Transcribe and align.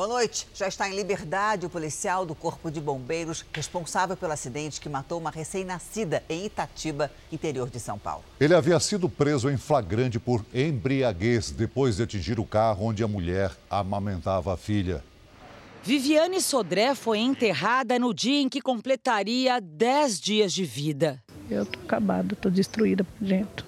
Boa 0.00 0.08
noite. 0.08 0.46
Já 0.54 0.66
está 0.66 0.88
em 0.88 0.96
liberdade 0.96 1.66
o 1.66 1.68
policial 1.68 2.24
do 2.24 2.34
Corpo 2.34 2.70
de 2.70 2.80
Bombeiros 2.80 3.44
responsável 3.52 4.16
pelo 4.16 4.32
acidente 4.32 4.80
que 4.80 4.88
matou 4.88 5.18
uma 5.18 5.30
recém-nascida 5.30 6.24
em 6.26 6.46
Itatiba, 6.46 7.10
interior 7.30 7.68
de 7.68 7.78
São 7.78 7.98
Paulo. 7.98 8.24
Ele 8.40 8.54
havia 8.54 8.80
sido 8.80 9.10
preso 9.10 9.50
em 9.50 9.58
flagrante 9.58 10.18
por 10.18 10.42
embriaguez 10.54 11.50
depois 11.50 11.96
de 11.96 12.04
atingir 12.04 12.40
o 12.40 12.46
carro 12.46 12.86
onde 12.86 13.04
a 13.04 13.06
mulher 13.06 13.54
amamentava 13.68 14.54
a 14.54 14.56
filha. 14.56 15.04
Viviane 15.84 16.40
Sodré 16.40 16.94
foi 16.94 17.18
enterrada 17.18 17.98
no 17.98 18.14
dia 18.14 18.40
em 18.40 18.48
que 18.48 18.62
completaria 18.62 19.60
10 19.60 20.18
dias 20.18 20.54
de 20.54 20.64
vida. 20.64 21.22
Eu 21.50 21.66
tô 21.66 21.78
acabada, 21.78 22.34
tô 22.34 22.48
destruída 22.48 23.04
por 23.04 23.22
dentro. 23.22 23.66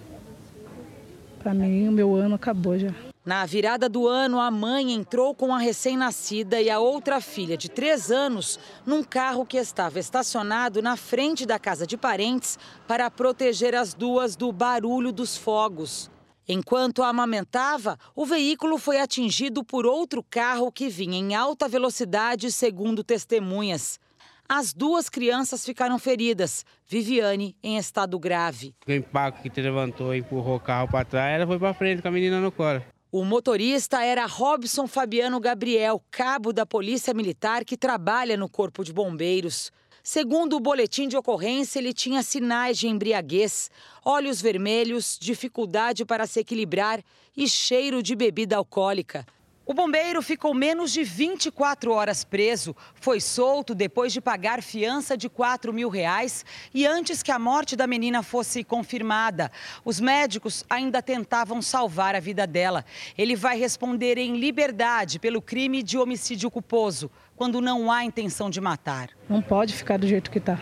Para 1.43 1.53
mim, 1.53 1.89
o 1.89 1.93
meu 1.93 2.17
ano 2.17 2.37
acabou 2.37 2.79
já. 2.79 3.12
Na 3.25 3.47
virada 3.47 3.89
do 3.89 4.09
ano, 4.09 4.41
a 4.41 4.51
mãe 4.51 4.93
entrou 4.93 5.33
com 5.33 5.55
a 5.55 5.59
recém-nascida 5.59 6.61
e 6.61 6.69
a 6.69 6.81
outra 6.81 7.21
filha 7.21 7.57
de 7.57 7.71
três 7.71 8.11
anos 8.11 8.59
num 8.85 9.05
carro 9.05 9.47
que 9.47 9.57
estava 9.57 10.01
estacionado 10.01 10.83
na 10.83 10.97
frente 10.97 11.47
da 11.47 11.57
casa 11.57 11.87
de 11.87 11.97
parentes 11.97 12.59
para 12.89 13.09
proteger 13.09 13.77
as 13.77 13.95
duas 13.95 14.35
do 14.35 14.51
barulho 14.51 15.13
dos 15.13 15.37
fogos. 15.37 16.11
Enquanto 16.49 17.01
a 17.01 17.11
amamentava, 17.11 17.97
o 18.17 18.27
veículo 18.27 18.77
foi 18.77 18.99
atingido 18.99 19.63
por 19.63 19.87
outro 19.87 20.21
carro 20.29 20.73
que 20.73 20.89
vinha 20.89 21.17
em 21.17 21.33
alta 21.33 21.69
velocidade, 21.69 22.51
segundo 22.51 23.05
testemunhas. 23.05 24.01
As 24.49 24.73
duas 24.75 25.09
crianças 25.09 25.65
ficaram 25.65 25.97
feridas, 25.97 26.67
Viviane 26.89 27.57
em 27.63 27.79
estado 27.79 28.19
grave. 28.19 28.75
O 28.85 28.93
impacto 28.93 29.41
que 29.41 29.49
te 29.49 29.63
levantou 29.63 30.13
e 30.13 30.19
empurrou 30.19 30.57
o 30.57 30.61
carro 30.61 30.89
para 30.89 31.05
trás, 31.05 31.37
ela 31.37 31.47
foi 31.47 31.61
para 31.61 31.73
frente 31.73 32.03
com 32.03 32.09
a 32.09 32.11
menina 32.11 32.41
no 32.41 32.51
colo. 32.51 32.83
O 33.15 33.27
motorista 33.27 34.03
era 34.03 34.25
Robson 34.25 34.87
Fabiano 34.87 35.39
Gabriel, 35.39 36.03
cabo 36.11 36.51
da 36.51 36.65
Polícia 36.65 37.13
Militar 37.13 37.63
que 37.63 37.77
trabalha 37.77 38.39
no 38.39 38.49
Corpo 38.49 38.83
de 38.83 38.91
Bombeiros. 38.91 39.71
Segundo 40.03 40.57
o 40.57 40.61
boletim 40.61 41.07
de 41.07 41.15
ocorrência, 41.15 41.79
ele 41.79 41.93
tinha 41.93 42.23
sinais 42.23 42.79
de 42.79 42.89
embriaguez, 42.89 43.71
olhos 44.03 44.41
vermelhos, 44.41 45.19
dificuldade 45.21 46.07
para 46.07 46.27
se 46.27 46.41
equilibrar 46.41 47.05
e 47.37 47.47
cheiro 47.47 48.03
de 48.03 48.17
bebida 48.17 48.57
alcoólica. 48.57 49.27
O 49.65 49.73
bombeiro 49.73 50.21
ficou 50.21 50.53
menos 50.53 50.93
de 50.93 51.05
24 51.05 51.93
horas 51.93 52.25
preso. 52.25 52.75
Foi 52.97 53.21
solto 53.21 53.77
depois 53.77 54.13
de 54.13 54.21
pagar 54.21 54.61
fiança 54.61 55.17
de 55.17 55.29
4 55.29 55.73
mil 55.73 55.89
reais 55.89 56.45
e 56.75 56.85
antes 56.85 57.23
que 57.23 57.31
a 57.31 57.39
morte 57.39 57.77
da 57.77 57.87
menina 57.87 58.25
fosse 58.25 58.65
confirmada. 58.65 59.53
Os 59.85 60.01
médicos 60.01 60.65
ainda 60.69 61.01
tentavam 61.01 61.63
salvar 61.63 62.17
a 62.17 62.21
vida 62.21 62.45
dela. 62.45 62.85
Ele 63.17 63.37
vai 63.37 63.57
responder 63.57 64.19
em 64.19 64.37
liberdade 64.37 65.21
pelo 65.21 65.41
crime 65.41 65.81
de 65.81 65.97
homicídio 65.97 66.51
culposo, 66.51 67.09
quando 67.37 67.61
não 67.61 67.91
há 67.91 68.05
intenção 68.05 68.51
de 68.51 68.61
matar. 68.61 69.11
Não 69.29 69.41
pode 69.41 69.75
ficar 69.75 69.97
do 69.97 70.09
jeito 70.09 70.29
que 70.29 70.39
está. 70.39 70.59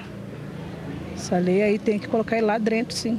Essa 1.15 1.39
lei 1.39 1.63
aí 1.63 1.79
tem 1.79 1.99
que 1.99 2.07
colocar 2.07 2.37
ele 2.37 2.47
lá 2.47 2.59
dentro, 2.59 2.95
sim. 2.95 3.19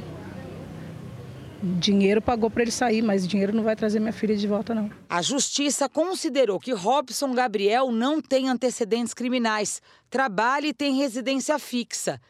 Dinheiro 1.62 2.20
pagou 2.20 2.50
para 2.50 2.62
ele 2.62 2.72
sair, 2.72 3.02
mas 3.02 3.26
dinheiro 3.26 3.54
não 3.54 3.62
vai 3.62 3.76
trazer 3.76 4.00
minha 4.00 4.12
filha 4.12 4.36
de 4.36 4.48
volta, 4.48 4.74
não. 4.74 4.90
A 5.08 5.22
justiça 5.22 5.88
considerou 5.88 6.58
que 6.58 6.72
Robson 6.72 7.32
Gabriel 7.32 7.92
não 7.92 8.20
tem 8.20 8.48
antecedentes 8.48 9.14
criminais, 9.14 9.80
trabalha 10.10 10.66
e 10.66 10.74
tem 10.74 10.96
residência 10.96 11.56
fixa. 11.60 12.20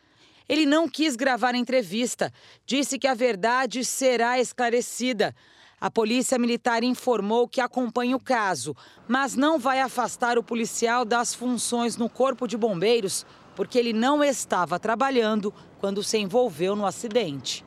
Ele 0.46 0.66
não 0.66 0.86
quis 0.86 1.16
gravar 1.16 1.54
a 1.54 1.58
entrevista, 1.58 2.30
disse 2.66 2.98
que 2.98 3.06
a 3.06 3.14
verdade 3.14 3.82
será 3.86 4.38
esclarecida. 4.38 5.34
A 5.80 5.90
Polícia 5.90 6.38
Militar 6.38 6.84
informou 6.84 7.48
que 7.48 7.62
acompanha 7.62 8.14
o 8.14 8.22
caso, 8.22 8.76
mas 9.08 9.34
não 9.34 9.58
vai 9.58 9.80
afastar 9.80 10.36
o 10.36 10.42
policial 10.42 11.06
das 11.06 11.34
funções 11.34 11.96
no 11.96 12.10
Corpo 12.10 12.46
de 12.46 12.58
Bombeiros, 12.58 13.24
porque 13.56 13.78
ele 13.78 13.94
não 13.94 14.22
estava 14.22 14.78
trabalhando 14.78 15.54
quando 15.80 16.02
se 16.02 16.18
envolveu 16.18 16.76
no 16.76 16.84
acidente. 16.84 17.64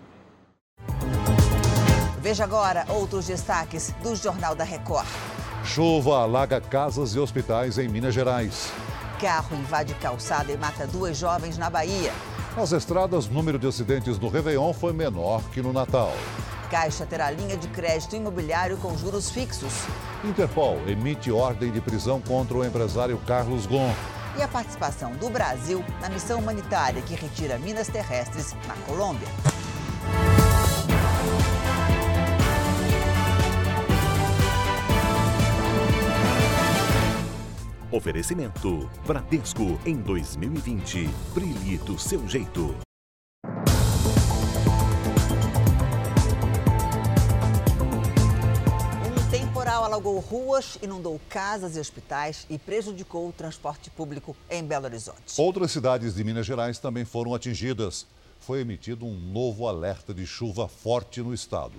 Veja 2.26 2.44
agora 2.44 2.88
outros 2.90 3.28
destaques 3.28 3.94
do 4.02 4.16
Jornal 4.16 4.56
da 4.56 4.64
Record. 4.64 5.06
Chuva 5.64 6.24
alaga 6.24 6.60
casas 6.60 7.14
e 7.14 7.20
hospitais 7.20 7.78
em 7.78 7.88
Minas 7.88 8.16
Gerais. 8.16 8.74
Carro 9.22 9.56
invade 9.56 9.94
calçada 9.94 10.52
e 10.52 10.58
mata 10.58 10.88
duas 10.88 11.16
jovens 11.16 11.56
na 11.56 11.70
Bahia. 11.70 12.12
Nas 12.58 12.72
estradas, 12.72 13.28
o 13.28 13.32
número 13.32 13.60
de 13.60 13.68
acidentes 13.68 14.18
no 14.18 14.28
Réveillon 14.28 14.74
foi 14.74 14.92
menor 14.92 15.40
que 15.52 15.62
no 15.62 15.72
Natal. 15.72 16.12
Caixa 16.72 17.06
terá 17.06 17.30
linha 17.30 17.56
de 17.56 17.68
crédito 17.68 18.16
imobiliário 18.16 18.78
com 18.78 18.98
juros 18.98 19.30
fixos. 19.30 19.74
Interpol 20.24 20.80
emite 20.88 21.32
ordem 21.32 21.72
de 21.72 21.80
prisão 21.80 22.20
contra 22.20 22.58
o 22.58 22.66
empresário 22.66 23.20
Carlos 23.28 23.68
Gon. 23.68 23.94
E 24.36 24.42
a 24.42 24.48
participação 24.48 25.12
do 25.12 25.30
Brasil 25.30 25.86
na 26.02 26.10
missão 26.10 26.40
humanitária 26.40 27.04
que 27.04 27.14
retira 27.14 27.60
minas 27.60 27.88
terrestres 27.88 28.56
na 28.68 28.74
Colômbia. 28.88 29.28
Oferecimento: 37.92 38.90
Bradesco 39.06 39.80
em 39.86 39.98
2020. 39.98 41.08
Brilhe 41.34 41.78
do 41.80 42.00
seu 42.00 42.28
jeito. 42.28 42.76
Um 49.06 49.30
temporal 49.30 49.84
alagou 49.84 50.20
ruas, 50.20 50.80
inundou 50.82 51.22
casas 51.30 51.78
e 51.78 51.80
hospitais 51.80 52.48
e 52.50 52.58
prejudicou 52.58 53.30
o 53.30 53.32
transporte 53.32 53.92
público 53.92 54.36
em 54.50 54.64
Belo 54.64 54.86
Horizonte. 54.86 55.40
Outras 55.40 55.72
cidades 55.72 56.16
de 56.16 56.24
Minas 56.24 56.46
Gerais 56.46 56.80
também 56.80 57.06
foram 57.06 57.36
atingidas. 57.36 58.08
Foi 58.40 58.62
emitido 58.62 59.06
um 59.06 59.16
novo 59.16 59.68
alerta 59.68 60.14
de 60.14 60.26
chuva 60.26 60.68
forte 60.68 61.22
no 61.22 61.34
estado. 61.34 61.78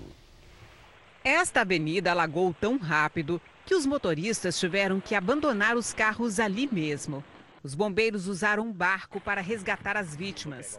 Esta 1.24 1.62
avenida 1.62 2.12
alagou 2.12 2.54
tão 2.54 2.78
rápido 2.78 3.40
que 3.66 3.74
os 3.74 3.84
motoristas 3.84 4.58
tiveram 4.60 5.00
que 5.00 5.12
abandonar 5.12 5.76
os 5.76 5.92
carros 5.92 6.38
ali 6.38 6.68
mesmo. 6.70 7.22
Os 7.64 7.74
bombeiros 7.74 8.28
usaram 8.28 8.62
um 8.62 8.72
barco 8.72 9.20
para 9.20 9.40
resgatar 9.40 9.96
as 9.96 10.14
vítimas. 10.14 10.78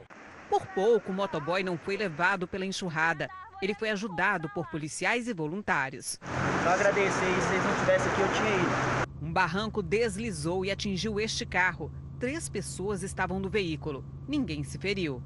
Por 0.49 0.65
pouco, 0.67 1.11
o 1.11 1.13
motoboy 1.13 1.61
não 1.61 1.77
foi 1.77 1.97
levado 1.97 2.47
pela 2.47 2.65
enxurrada. 2.65 3.27
Ele 3.61 3.73
foi 3.73 3.89
ajudado 3.89 4.49
por 4.55 4.67
policiais 4.71 5.27
e 5.27 5.33
voluntários. 5.33 6.17
Só 6.63 6.69
agradecer, 6.69 7.11
se 7.11 7.25
eles 7.25 7.65
não 7.65 7.79
tivessem 7.79 8.09
aqui, 8.09 8.21
eu 8.21 8.33
tinha 8.33 8.55
ido. 8.55 9.07
Um 9.21 9.33
barranco 9.33 9.83
deslizou 9.83 10.63
e 10.63 10.71
atingiu 10.71 11.19
este 11.19 11.45
carro. 11.45 11.91
Três 12.17 12.47
pessoas 12.47 13.03
estavam 13.03 13.37
no 13.37 13.49
veículo. 13.49 14.05
Ninguém 14.25 14.63
se 14.63 14.77
feriu. 14.77 15.21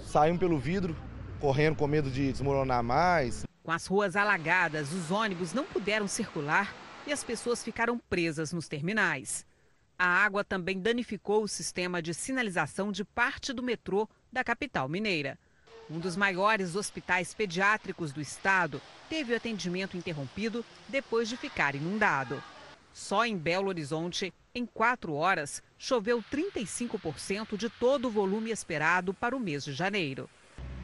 Saímos 0.00 0.40
pelo 0.40 0.58
vidro, 0.58 0.96
correndo 1.38 1.76
com 1.76 1.86
medo 1.86 2.10
de 2.10 2.32
desmoronar 2.32 2.82
mais. 2.82 3.44
Com 3.62 3.70
as 3.70 3.86
ruas 3.86 4.16
alagadas, 4.16 4.92
os 4.92 5.12
ônibus 5.12 5.52
não 5.52 5.64
puderam 5.64 6.08
circular 6.08 6.74
e 7.06 7.12
as 7.12 7.22
pessoas 7.22 7.62
ficaram 7.62 7.98
presas 7.98 8.52
nos 8.52 8.68
terminais. 8.68 9.46
A 9.98 10.06
água 10.06 10.42
também 10.42 10.80
danificou 10.80 11.44
o 11.44 11.48
sistema 11.48 12.02
de 12.02 12.12
sinalização 12.12 12.90
de 12.90 13.04
parte 13.04 13.52
do 13.52 13.62
metrô 13.62 14.08
da 14.32 14.42
capital 14.42 14.88
mineira. 14.88 15.38
Um 15.88 15.98
dos 15.98 16.16
maiores 16.16 16.74
hospitais 16.76 17.34
pediátricos 17.34 18.12
do 18.12 18.20
estado 18.20 18.80
teve 19.08 19.32
o 19.32 19.36
atendimento 19.36 19.96
interrompido 19.96 20.64
depois 20.88 21.28
de 21.28 21.36
ficar 21.36 21.74
inundado. 21.74 22.42
Só 22.92 23.26
em 23.26 23.36
Belo 23.36 23.68
Horizonte, 23.68 24.32
em 24.54 24.64
quatro 24.64 25.14
horas, 25.14 25.62
choveu 25.76 26.22
35% 26.22 27.56
de 27.56 27.68
todo 27.68 28.06
o 28.06 28.10
volume 28.10 28.50
esperado 28.50 29.12
para 29.12 29.36
o 29.36 29.40
mês 29.40 29.64
de 29.64 29.72
janeiro. 29.72 30.28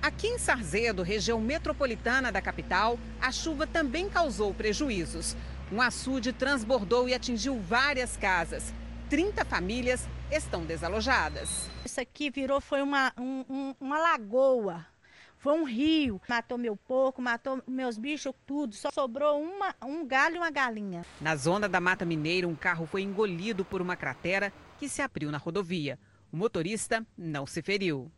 Aqui 0.02 0.26
em 0.26 0.38
Sarzedo, 0.38 1.02
região 1.02 1.40
metropolitana 1.40 2.32
da 2.32 2.40
capital, 2.40 2.98
a 3.20 3.30
chuva 3.30 3.66
também 3.66 4.08
causou 4.08 4.52
prejuízos. 4.52 5.36
Um 5.72 5.80
açude 5.80 6.32
transbordou 6.32 7.08
e 7.08 7.14
atingiu 7.14 7.60
várias 7.60 8.16
casas. 8.16 8.74
30 9.08 9.44
famílias 9.44 10.08
estão 10.28 10.64
desalojadas. 10.64 11.70
Isso 11.84 12.00
aqui 12.00 12.28
virou 12.28 12.60
foi 12.60 12.82
uma, 12.82 13.12
um, 13.16 13.44
um, 13.48 13.74
uma 13.80 13.98
lagoa. 14.00 14.84
Foi 15.38 15.52
um 15.52 15.64
rio. 15.64 16.20
Matou 16.28 16.58
meu 16.58 16.74
porco, 16.76 17.22
matou 17.22 17.62
meus 17.68 17.96
bichos, 17.96 18.32
tudo. 18.44 18.74
Só 18.74 18.90
sobrou 18.90 19.40
uma, 19.40 19.72
um 19.84 20.04
galho 20.04 20.36
e 20.36 20.38
uma 20.38 20.50
galinha. 20.50 21.06
Na 21.20 21.36
zona 21.36 21.68
da 21.68 21.80
Mata 21.80 22.04
Mineira, 22.04 22.48
um 22.48 22.56
carro 22.56 22.84
foi 22.84 23.02
engolido 23.02 23.64
por 23.64 23.80
uma 23.80 23.94
cratera 23.94 24.52
que 24.76 24.88
se 24.88 25.00
abriu 25.00 25.30
na 25.30 25.38
rodovia. 25.38 26.00
O 26.32 26.36
motorista 26.36 27.06
não 27.16 27.46
se 27.46 27.62
feriu. 27.62 28.10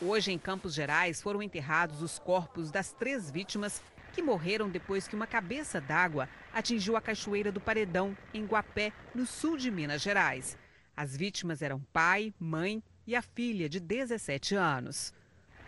Hoje, 0.00 0.30
em 0.30 0.38
Campos 0.38 0.74
Gerais, 0.74 1.20
foram 1.20 1.42
enterrados 1.42 2.02
os 2.02 2.20
corpos 2.20 2.70
das 2.70 2.92
três 2.92 3.30
vítimas 3.30 3.82
que 4.10 4.22
morreram 4.22 4.68
depois 4.68 5.08
que 5.08 5.14
uma 5.14 5.26
cabeça 5.26 5.80
d'água 5.80 6.28
atingiu 6.52 6.96
a 6.96 7.00
cachoeira 7.00 7.50
do 7.50 7.60
Paredão, 7.60 8.16
em 8.34 8.44
Guapé, 8.44 8.92
no 9.14 9.24
sul 9.24 9.56
de 9.56 9.70
Minas 9.70 10.02
Gerais. 10.02 10.56
As 10.96 11.16
vítimas 11.16 11.62
eram 11.62 11.80
pai, 11.92 12.34
mãe 12.38 12.82
e 13.06 13.16
a 13.16 13.22
filha 13.22 13.68
de 13.68 13.80
17 13.80 14.54
anos. 14.54 15.14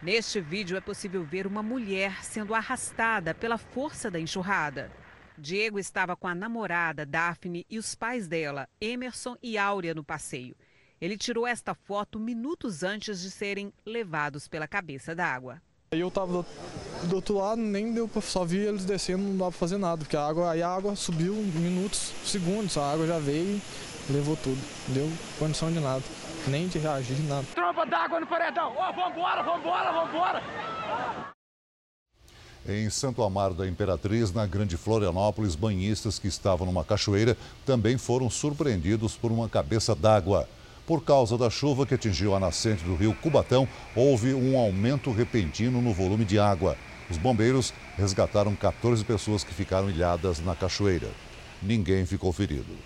Neste 0.02 0.40
vídeo 0.40 0.76
é 0.76 0.80
possível 0.80 1.24
ver 1.24 1.46
uma 1.46 1.62
mulher 1.62 2.24
sendo 2.24 2.54
arrastada 2.54 3.34
pela 3.34 3.56
força 3.56 4.10
da 4.10 4.18
enxurrada. 4.18 4.90
Diego 5.38 5.78
estava 5.78 6.16
com 6.16 6.26
a 6.28 6.34
namorada, 6.34 7.06
Daphne, 7.06 7.64
e 7.70 7.78
os 7.78 7.94
pais 7.94 8.28
dela, 8.28 8.68
Emerson 8.80 9.36
e 9.42 9.56
Áurea, 9.56 9.94
no 9.94 10.04
passeio. 10.04 10.56
Ele 11.00 11.16
tirou 11.16 11.46
esta 11.46 11.74
foto 11.74 12.18
minutos 12.20 12.82
antes 12.82 13.20
de 13.20 13.30
serem 13.30 13.72
levados 13.84 14.46
pela 14.46 14.68
cabeça 14.68 15.14
d'água. 15.14 15.60
Aí 15.92 16.00
eu 16.00 16.08
estava 16.08 16.32
do, 16.32 16.46
do, 17.02 17.16
outro 17.16 17.36
lado, 17.36 17.60
nem 17.60 17.92
deu 17.92 18.08
para 18.08 18.22
só 18.22 18.46
vi 18.46 18.56
eles 18.56 18.82
descendo, 18.86 19.22
não 19.22 19.36
dava 19.36 19.50
para 19.50 19.58
fazer 19.58 19.76
nada, 19.76 19.98
porque 19.98 20.16
a 20.16 20.26
água, 20.26 20.50
aí 20.50 20.62
a 20.62 20.68
água 20.70 20.96
subiu 20.96 21.34
minutos, 21.34 22.14
segundos, 22.24 22.78
a 22.78 22.92
água 22.92 23.06
já 23.06 23.18
veio 23.18 23.60
e 24.08 24.12
levou 24.12 24.34
tudo. 24.34 24.58
Não 24.88 24.94
deu 24.94 25.12
condição 25.38 25.70
de 25.70 25.80
nada, 25.80 26.02
nem 26.48 26.66
de 26.66 26.78
reagir, 26.78 27.20
nada. 27.24 27.44
Tromba 27.54 27.84
d'água 27.84 28.20
no 28.20 28.26
paredão! 28.26 28.72
Ó, 28.74 28.88
oh, 28.88 28.92
vambora, 28.94 29.42
vambora, 29.42 29.92
vambora! 29.92 30.42
Em 32.66 32.88
Santo 32.88 33.22
Amaro 33.22 33.52
da 33.52 33.68
Imperatriz, 33.68 34.32
na 34.32 34.46
Grande 34.46 34.78
Florianópolis, 34.78 35.54
banhistas 35.54 36.18
que 36.18 36.26
estavam 36.26 36.66
numa 36.66 36.84
cachoeira 36.84 37.36
também 37.66 37.98
foram 37.98 38.30
surpreendidos 38.30 39.14
por 39.14 39.30
uma 39.30 39.46
cabeça 39.46 39.94
d'água. 39.94 40.48
Por 40.86 41.04
causa 41.04 41.38
da 41.38 41.48
chuva 41.48 41.86
que 41.86 41.94
atingiu 41.94 42.34
a 42.34 42.40
nascente 42.40 42.82
do 42.82 42.96
rio 42.96 43.14
Cubatão, 43.14 43.68
houve 43.94 44.34
um 44.34 44.58
aumento 44.58 45.12
repentino 45.12 45.80
no 45.80 45.92
volume 45.92 46.24
de 46.24 46.40
água. 46.40 46.76
Os 47.08 47.16
bombeiros 47.16 47.72
resgataram 47.96 48.56
14 48.56 49.04
pessoas 49.04 49.44
que 49.44 49.54
ficaram 49.54 49.88
ilhadas 49.88 50.40
na 50.40 50.56
cachoeira. 50.56 51.08
Ninguém 51.62 52.04
ficou 52.04 52.32
ferido. 52.32 52.76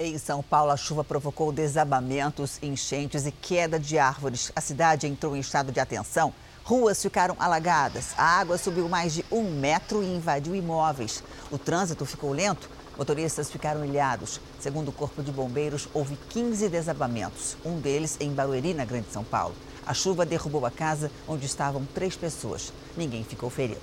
Em 0.00 0.16
São 0.16 0.42
Paulo, 0.42 0.70
a 0.70 0.76
chuva 0.76 1.04
provocou 1.04 1.52
desabamentos, 1.52 2.58
enchentes 2.62 3.26
e 3.26 3.32
queda 3.32 3.78
de 3.78 3.98
árvores. 3.98 4.50
A 4.56 4.60
cidade 4.60 5.06
entrou 5.06 5.36
em 5.36 5.40
estado 5.40 5.70
de 5.70 5.80
atenção. 5.80 6.32
Ruas 6.64 7.00
ficaram 7.00 7.36
alagadas, 7.38 8.12
a 8.18 8.24
água 8.24 8.58
subiu 8.58 8.88
mais 8.88 9.14
de 9.14 9.24
um 9.30 9.42
metro 9.42 10.02
e 10.02 10.06
invadiu 10.06 10.54
imóveis. 10.54 11.22
O 11.50 11.56
trânsito 11.56 12.04
ficou 12.04 12.32
lento 12.32 12.68
Motoristas 12.96 13.50
ficaram 13.50 13.84
ilhados. 13.84 14.40
Segundo 14.58 14.88
o 14.88 14.92
Corpo 14.92 15.22
de 15.22 15.30
Bombeiros, 15.30 15.88
houve 15.92 16.16
15 16.30 16.68
desabamentos, 16.68 17.56
um 17.64 17.78
deles 17.78 18.16
em 18.20 18.32
Barueri, 18.32 18.72
na 18.72 18.84
Grande 18.84 19.10
São 19.10 19.22
Paulo. 19.22 19.54
A 19.86 19.94
chuva 19.94 20.26
derrubou 20.26 20.64
a 20.66 20.70
casa 20.70 21.10
onde 21.28 21.46
estavam 21.46 21.86
três 21.94 22.16
pessoas. 22.16 22.72
Ninguém 22.96 23.22
ficou 23.22 23.50
ferido. 23.50 23.80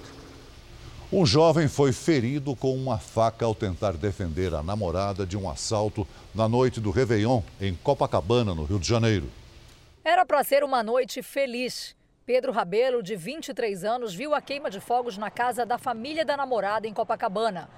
Um 1.11 1.25
jovem 1.25 1.67
foi 1.67 1.93
ferido 1.93 2.55
com 2.55 2.75
uma 2.75 2.97
faca 2.97 3.45
ao 3.45 3.53
tentar 3.53 3.91
defender 3.93 4.53
a 4.53 4.63
namorada 4.63 5.27
de 5.27 5.37
um 5.37 5.47
assalto 5.47 6.07
na 6.33 6.49
noite 6.49 6.81
do 6.81 6.89
Réveillon, 6.89 7.43
em 7.61 7.75
Copacabana, 7.75 8.55
no 8.55 8.63
Rio 8.63 8.79
de 8.79 8.87
Janeiro. 8.87 9.29
Era 10.03 10.25
para 10.25 10.43
ser 10.43 10.63
uma 10.63 10.81
noite 10.81 11.21
feliz. 11.21 11.95
Pedro 12.25 12.51
Rabelo, 12.51 13.03
de 13.03 13.15
23 13.15 13.83
anos, 13.83 14.13
viu 14.13 14.33
a 14.33 14.41
queima 14.41 14.71
de 14.71 14.79
fogos 14.79 15.17
na 15.17 15.29
casa 15.29 15.65
da 15.65 15.77
família 15.77 16.25
da 16.25 16.35
namorada 16.35 16.87
em 16.87 16.93
Copacabana. 16.93 17.69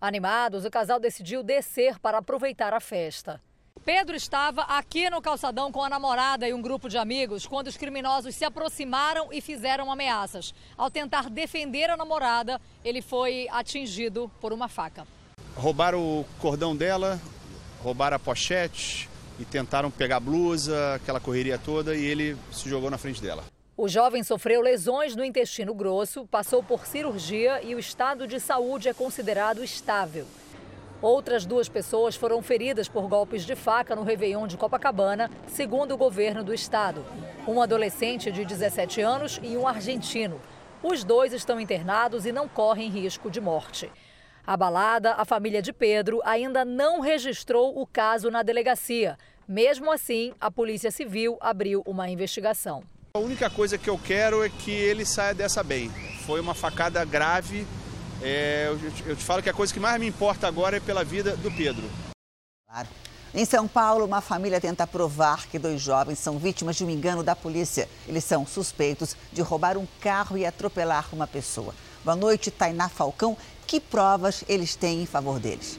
Animados, 0.00 0.64
o 0.64 0.70
casal 0.70 1.00
decidiu 1.00 1.42
descer 1.42 1.98
para 1.98 2.18
aproveitar 2.18 2.72
a 2.72 2.78
festa. 2.78 3.40
Pedro 3.84 4.14
estava 4.14 4.62
aqui 4.62 5.10
no 5.10 5.20
calçadão 5.20 5.72
com 5.72 5.82
a 5.82 5.88
namorada 5.88 6.48
e 6.48 6.54
um 6.54 6.62
grupo 6.62 6.88
de 6.88 6.96
amigos 6.96 7.46
quando 7.48 7.66
os 7.66 7.76
criminosos 7.76 8.34
se 8.34 8.44
aproximaram 8.44 9.32
e 9.32 9.40
fizeram 9.40 9.90
ameaças. 9.90 10.54
Ao 10.76 10.88
tentar 10.88 11.28
defender 11.28 11.90
a 11.90 11.96
namorada, 11.96 12.60
ele 12.84 13.02
foi 13.02 13.48
atingido 13.50 14.30
por 14.40 14.52
uma 14.52 14.68
faca. 14.68 15.04
Roubaram 15.56 16.00
o 16.00 16.24
cordão 16.38 16.76
dela, 16.76 17.20
roubaram 17.82 18.16
a 18.16 18.20
pochete 18.20 19.08
e 19.40 19.44
tentaram 19.44 19.90
pegar 19.90 20.18
a 20.18 20.20
blusa, 20.20 20.94
aquela 20.94 21.18
correria 21.18 21.58
toda, 21.58 21.96
e 21.96 22.04
ele 22.04 22.36
se 22.52 22.68
jogou 22.68 22.90
na 22.90 22.98
frente 22.98 23.20
dela. 23.20 23.42
O 23.80 23.86
jovem 23.86 24.24
sofreu 24.24 24.60
lesões 24.60 25.14
no 25.14 25.24
intestino 25.24 25.72
grosso, 25.72 26.26
passou 26.26 26.64
por 26.64 26.84
cirurgia 26.84 27.62
e 27.62 27.76
o 27.76 27.78
estado 27.78 28.26
de 28.26 28.40
saúde 28.40 28.88
é 28.88 28.92
considerado 28.92 29.62
estável. 29.62 30.26
Outras 31.00 31.46
duas 31.46 31.68
pessoas 31.68 32.16
foram 32.16 32.42
feridas 32.42 32.88
por 32.88 33.06
golpes 33.06 33.46
de 33.46 33.54
faca 33.54 33.94
no 33.94 34.02
Réveillon 34.02 34.48
de 34.48 34.56
Copacabana, 34.56 35.30
segundo 35.46 35.94
o 35.94 35.96
governo 35.96 36.42
do 36.42 36.52
estado. 36.52 37.04
Um 37.46 37.62
adolescente 37.62 38.32
de 38.32 38.44
17 38.44 39.00
anos 39.00 39.38
e 39.44 39.56
um 39.56 39.64
argentino. 39.64 40.40
Os 40.82 41.04
dois 41.04 41.32
estão 41.32 41.60
internados 41.60 42.26
e 42.26 42.32
não 42.32 42.48
correm 42.48 42.90
risco 42.90 43.30
de 43.30 43.40
morte. 43.40 43.88
Abalada, 44.44 45.12
a 45.12 45.24
família 45.24 45.62
de 45.62 45.72
Pedro 45.72 46.20
ainda 46.24 46.64
não 46.64 46.98
registrou 46.98 47.80
o 47.80 47.86
caso 47.86 48.28
na 48.28 48.42
delegacia. 48.42 49.16
Mesmo 49.46 49.92
assim, 49.92 50.34
a 50.40 50.50
Polícia 50.50 50.90
Civil 50.90 51.38
abriu 51.40 51.80
uma 51.86 52.10
investigação. 52.10 52.82
A 53.18 53.20
única 53.20 53.50
coisa 53.50 53.76
que 53.76 53.90
eu 53.90 53.98
quero 53.98 54.44
é 54.44 54.48
que 54.48 54.70
ele 54.70 55.04
saia 55.04 55.34
dessa 55.34 55.60
bem. 55.64 55.90
Foi 56.24 56.40
uma 56.40 56.54
facada 56.54 57.04
grave. 57.04 57.66
É, 58.22 58.68
eu, 59.04 59.16
te 59.16 59.24
falo 59.24 59.42
que 59.42 59.50
a 59.50 59.52
coisa 59.52 59.74
que 59.74 59.80
mais 59.80 59.98
me 59.98 60.06
importa 60.06 60.46
agora 60.46 60.76
é 60.76 60.80
pela 60.80 61.02
vida 61.02 61.36
do 61.36 61.50
Pedro. 61.50 61.82
Claro. 62.64 62.86
Em 63.34 63.44
São 63.44 63.66
Paulo, 63.66 64.04
uma 64.04 64.20
família 64.20 64.60
tenta 64.60 64.86
provar 64.86 65.48
que 65.48 65.58
dois 65.58 65.80
jovens 65.80 66.20
são 66.20 66.38
vítimas 66.38 66.76
de 66.76 66.84
um 66.84 66.90
engano 66.90 67.24
da 67.24 67.34
polícia. 67.34 67.88
Eles 68.06 68.22
são 68.22 68.46
suspeitos 68.46 69.16
de 69.32 69.42
roubar 69.42 69.76
um 69.76 69.86
carro 70.00 70.38
e 70.38 70.46
atropelar 70.46 71.08
uma 71.12 71.26
pessoa. 71.26 71.74
Boa 72.04 72.14
noite, 72.14 72.52
Tainá 72.52 72.88
Falcão. 72.88 73.36
Que 73.66 73.80
provas 73.80 74.44
eles 74.48 74.76
têm 74.76 75.02
em 75.02 75.06
favor 75.06 75.40
deles? 75.40 75.76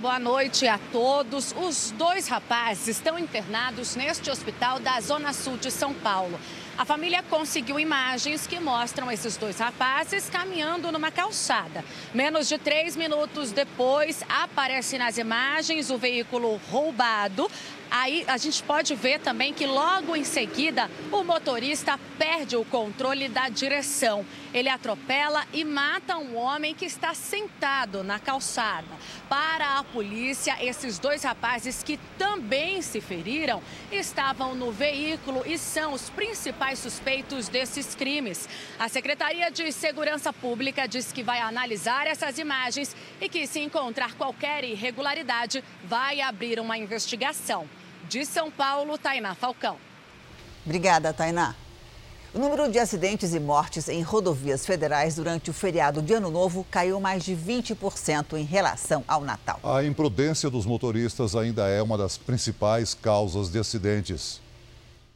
Boa 0.00 0.18
noite 0.18 0.66
a 0.66 0.76
todos. 0.90 1.54
Os 1.56 1.92
dois 1.92 2.26
rapazes 2.26 2.88
estão 2.88 3.16
internados 3.16 3.94
neste 3.94 4.28
hospital 4.28 4.80
da 4.80 5.00
Zona 5.00 5.32
Sul 5.32 5.56
de 5.56 5.70
São 5.70 5.94
Paulo. 5.94 6.38
A 6.76 6.84
família 6.84 7.22
conseguiu 7.22 7.78
imagens 7.78 8.44
que 8.44 8.58
mostram 8.58 9.10
esses 9.10 9.36
dois 9.36 9.56
rapazes 9.60 10.28
caminhando 10.28 10.90
numa 10.90 11.12
calçada. 11.12 11.84
Menos 12.12 12.48
de 12.48 12.58
três 12.58 12.96
minutos 12.96 13.52
depois, 13.52 14.24
aparece 14.28 14.98
nas 14.98 15.16
imagens 15.16 15.88
o 15.90 15.96
veículo 15.96 16.60
roubado. 16.72 17.48
Aí 17.90 18.24
a 18.26 18.36
gente 18.36 18.62
pode 18.62 18.94
ver 18.94 19.20
também 19.20 19.54
que 19.54 19.66
logo 19.66 20.16
em 20.16 20.24
seguida 20.24 20.90
o 21.12 21.22
motorista 21.22 21.98
perde 22.18 22.56
o 22.56 22.64
controle 22.64 23.28
da 23.28 23.48
direção. 23.48 24.24
Ele 24.52 24.68
atropela 24.68 25.46
e 25.52 25.64
mata 25.64 26.16
um 26.16 26.36
homem 26.36 26.74
que 26.74 26.84
está 26.84 27.14
sentado 27.14 28.02
na 28.02 28.18
calçada. 28.18 28.88
Para 29.28 29.78
a 29.78 29.84
polícia, 29.84 30.56
esses 30.60 30.98
dois 30.98 31.22
rapazes 31.22 31.82
que 31.82 31.98
também 32.18 32.82
se 32.82 33.00
feriram 33.00 33.62
estavam 33.90 34.54
no 34.54 34.72
veículo 34.72 35.42
e 35.46 35.56
são 35.56 35.92
os 35.92 36.10
principais 36.10 36.78
suspeitos 36.78 37.48
desses 37.48 37.94
crimes. 37.94 38.48
A 38.78 38.88
Secretaria 38.88 39.50
de 39.50 39.70
Segurança 39.72 40.32
Pública 40.32 40.86
diz 40.86 41.12
que 41.12 41.22
vai 41.22 41.40
analisar 41.40 42.06
essas 42.06 42.38
imagens 42.38 42.94
e 43.20 43.28
que, 43.28 43.46
se 43.46 43.60
encontrar 43.60 44.14
qualquer 44.14 44.64
irregularidade, 44.64 45.62
vai 45.84 46.20
abrir 46.20 46.60
uma 46.60 46.76
investigação. 46.76 47.68
De 48.08 48.24
São 48.24 48.50
Paulo, 48.50 48.98
Tainá 48.98 49.34
Falcão. 49.34 49.76
Obrigada, 50.64 51.12
Tainá. 51.12 51.54
O 52.34 52.38
número 52.38 52.70
de 52.70 52.78
acidentes 52.78 53.32
e 53.32 53.38
mortes 53.38 53.88
em 53.88 54.02
rodovias 54.02 54.66
federais 54.66 55.14
durante 55.14 55.50
o 55.50 55.52
feriado 55.52 56.02
de 56.02 56.14
Ano 56.14 56.30
Novo 56.30 56.66
caiu 56.68 57.00
mais 57.00 57.24
de 57.24 57.34
20% 57.34 58.36
em 58.36 58.42
relação 58.42 59.04
ao 59.06 59.20
Natal. 59.20 59.60
A 59.62 59.84
imprudência 59.84 60.50
dos 60.50 60.66
motoristas 60.66 61.36
ainda 61.36 61.68
é 61.68 61.80
uma 61.80 61.96
das 61.96 62.18
principais 62.18 62.92
causas 62.92 63.50
de 63.50 63.58
acidentes. 63.58 64.40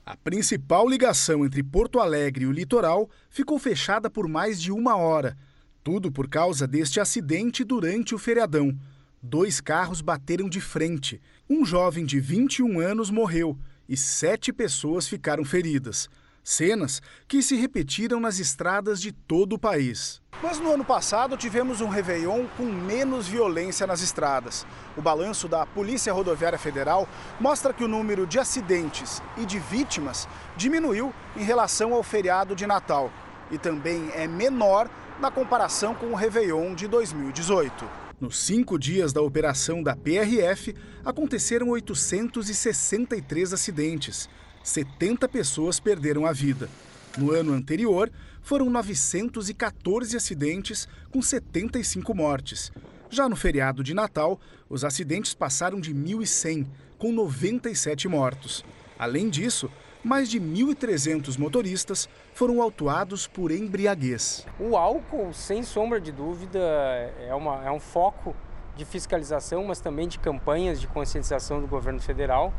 A 0.07 0.17
principal 0.17 0.89
ligação 0.89 1.45
entre 1.45 1.63
Porto 1.63 1.99
Alegre 1.99 2.45
e 2.45 2.47
o 2.47 2.53
litoral 2.53 3.11
ficou 3.29 3.59
fechada 3.59 4.09
por 4.09 4.29
mais 4.29 4.63
de 4.63 4.71
uma 4.71 4.97
hora. 4.97 5.37
Tudo 5.83 6.13
por 6.13 6.29
causa 6.29 6.67
deste 6.67 7.01
acidente 7.01 7.65
durante 7.65 8.15
o 8.15 8.19
feriadão. 8.19 8.75
Dois 9.23 9.61
carros 9.61 10.01
bateram 10.01 10.49
de 10.49 10.61
frente. 10.61 11.21
Um 11.51 11.65
jovem 11.65 12.07
de 12.07 12.21
21 12.21 12.79
anos 12.79 13.11
morreu 13.11 13.59
e 13.89 13.97
sete 13.97 14.53
pessoas 14.53 15.09
ficaram 15.09 15.45
feridas. 15.45 16.09
Cenas 16.45 17.03
que 17.27 17.43
se 17.43 17.57
repetiram 17.57 18.21
nas 18.21 18.39
estradas 18.39 19.01
de 19.01 19.11
todo 19.11 19.55
o 19.55 19.59
país. 19.59 20.23
Mas 20.41 20.61
no 20.61 20.73
ano 20.73 20.85
passado 20.85 21.37
tivemos 21.37 21.81
um 21.81 21.89
Réveillon 21.89 22.47
com 22.57 22.65
menos 22.65 23.27
violência 23.27 23.89
nas 23.89 24.03
estradas. 24.03 24.65
O 24.97 25.03
balanço 25.03 25.49
da 25.49 25.67
Polícia 25.67 26.13
Rodoviária 26.13 26.59
Federal 26.59 27.09
mostra 27.41 27.75
que 27.75 27.83
o 27.83 27.89
número 27.89 28.25
de 28.25 28.39
acidentes 28.39 29.21
e 29.37 29.45
de 29.45 29.59
vítimas 29.59 30.29
diminuiu 30.57 31.13
em 31.37 31.43
relação 31.43 31.93
ao 31.93 32.05
feriado 32.05 32.55
de 32.55 32.69
Natal 32.69 33.13
e 33.51 33.59
também 33.59 34.11
é 34.15 34.29
menor 34.29 34.89
na 35.19 35.31
comparação 35.31 35.93
com 35.93 36.07
o 36.07 36.15
Réveillon 36.15 36.73
de 36.73 36.87
2018. 36.87 38.08
Nos 38.21 38.37
cinco 38.37 38.77
dias 38.77 39.13
da 39.13 39.23
operação 39.23 39.81
da 39.81 39.95
PRF, 39.95 40.75
aconteceram 41.05 41.69
863 41.69 43.53
acidentes. 43.53 44.29
70 44.65 45.29
pessoas 45.29 45.79
perderam 45.79 46.27
a 46.27 46.33
vida. 46.33 46.69
No 47.17 47.31
ano 47.31 47.53
anterior, 47.53 48.11
foram 48.43 48.69
914 48.71 50.17
acidentes, 50.17 50.89
com 51.13 51.23
75 51.23 52.13
mortes. 52.13 52.73
Já 53.09 53.29
no 53.29 53.37
feriado 53.37 53.85
de 53.85 53.95
Natal, 53.95 54.41
os 54.69 54.85
acidentes 54.85 55.33
passaram 55.33 55.81
de 55.81 55.95
1.100, 55.95 56.67
com 56.99 57.13
97 57.13 58.09
mortos. 58.09 58.65
Além 58.99 59.31
disso, 59.31 59.71
mais 60.05 60.29
de 60.29 60.41
1.300 60.41 61.39
motoristas 61.39 62.09
foram 62.33 62.63
autuados 62.63 63.27
por 63.27 63.51
embriaguez. 63.51 64.47
O 64.59 64.77
álcool, 64.77 65.33
sem 65.33 65.63
sombra 65.63 66.01
de 66.01 66.13
dúvida, 66.13 66.59
é, 66.59 67.35
uma, 67.35 67.65
é 67.65 67.71
um 67.71 67.81
foco 67.81 68.35
de 68.77 68.85
fiscalização, 68.85 69.65
mas 69.65 69.81
também 69.81 70.07
de 70.07 70.19
campanhas 70.19 70.81
de 70.81 70.87
conscientização 70.87 71.61
do 71.61 71.67
governo 71.67 72.01
federal. 72.01 72.53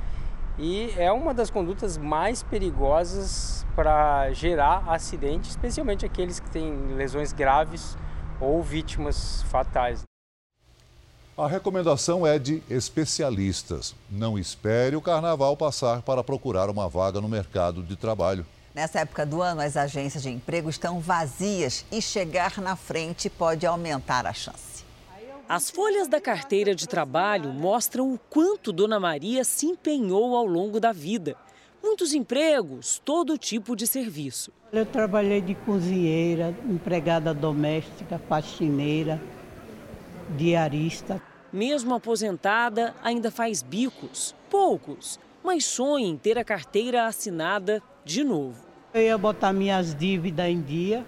E 0.57 0.93
é 0.97 1.09
uma 1.09 1.33
das 1.33 1.49
condutas 1.49 1.97
mais 1.97 2.43
perigosas 2.43 3.65
para 3.75 4.29
gerar 4.33 4.83
acidentes, 4.89 5.51
especialmente 5.51 6.05
aqueles 6.05 6.41
que 6.41 6.49
têm 6.49 6.93
lesões 6.95 7.31
graves 7.31 7.97
ou 8.41 8.61
vítimas 8.61 9.41
fatais. 9.43 10.08
A 11.39 11.47
recomendação 11.47 12.27
é 12.27 12.37
de 12.37 12.61
especialistas. 12.69 13.95
Não 14.11 14.37
espere 14.37 14.97
o 14.97 15.01
carnaval 15.01 15.55
passar 15.55 16.01
para 16.01 16.21
procurar 16.21 16.69
uma 16.69 16.89
vaga 16.89 17.21
no 17.21 17.29
mercado 17.29 17.81
de 17.81 17.95
trabalho. 17.95 18.45
Nessa 18.75 18.99
época 18.99 19.25
do 19.25 19.41
ano, 19.41 19.61
as 19.61 19.77
agências 19.77 20.21
de 20.21 20.29
emprego 20.29 20.69
estão 20.69 20.99
vazias 20.99 21.85
e 21.89 22.01
chegar 22.01 22.59
na 22.59 22.75
frente 22.75 23.29
pode 23.29 23.65
aumentar 23.65 24.27
a 24.27 24.33
chance. 24.33 24.83
As 25.47 25.69
folhas 25.69 26.09
da 26.09 26.19
carteira 26.19 26.75
de 26.75 26.85
trabalho 26.85 27.53
mostram 27.53 28.13
o 28.13 28.19
quanto 28.29 28.73
Dona 28.73 28.99
Maria 28.99 29.45
se 29.45 29.65
empenhou 29.65 30.35
ao 30.35 30.45
longo 30.45 30.77
da 30.77 30.91
vida. 30.91 31.37
Muitos 31.81 32.13
empregos, 32.13 33.01
todo 33.05 33.37
tipo 33.37 33.77
de 33.77 33.87
serviço. 33.87 34.51
Eu 34.73 34.85
trabalhei 34.85 35.39
de 35.39 35.55
cozinheira, 35.55 36.53
empregada 36.65 37.33
doméstica, 37.33 38.19
faxineira, 38.27 39.21
diarista. 40.35 41.21
Mesmo 41.51 41.95
aposentada, 41.95 42.95
ainda 43.03 43.31
faz 43.31 43.63
bicos, 43.63 44.35
poucos, 44.49 45.19
mas 45.43 45.65
sonha 45.65 46.07
em 46.07 46.17
ter 46.17 46.37
a 46.37 46.43
carteira 46.43 47.05
assinada 47.05 47.81
de 48.05 48.23
novo. 48.23 48.67
Eu 48.93 49.01
ia 49.01 49.17
botar 49.17 49.53
minhas 49.53 49.95
dívidas 49.95 50.47
em 50.47 50.61
dia, 50.61 51.05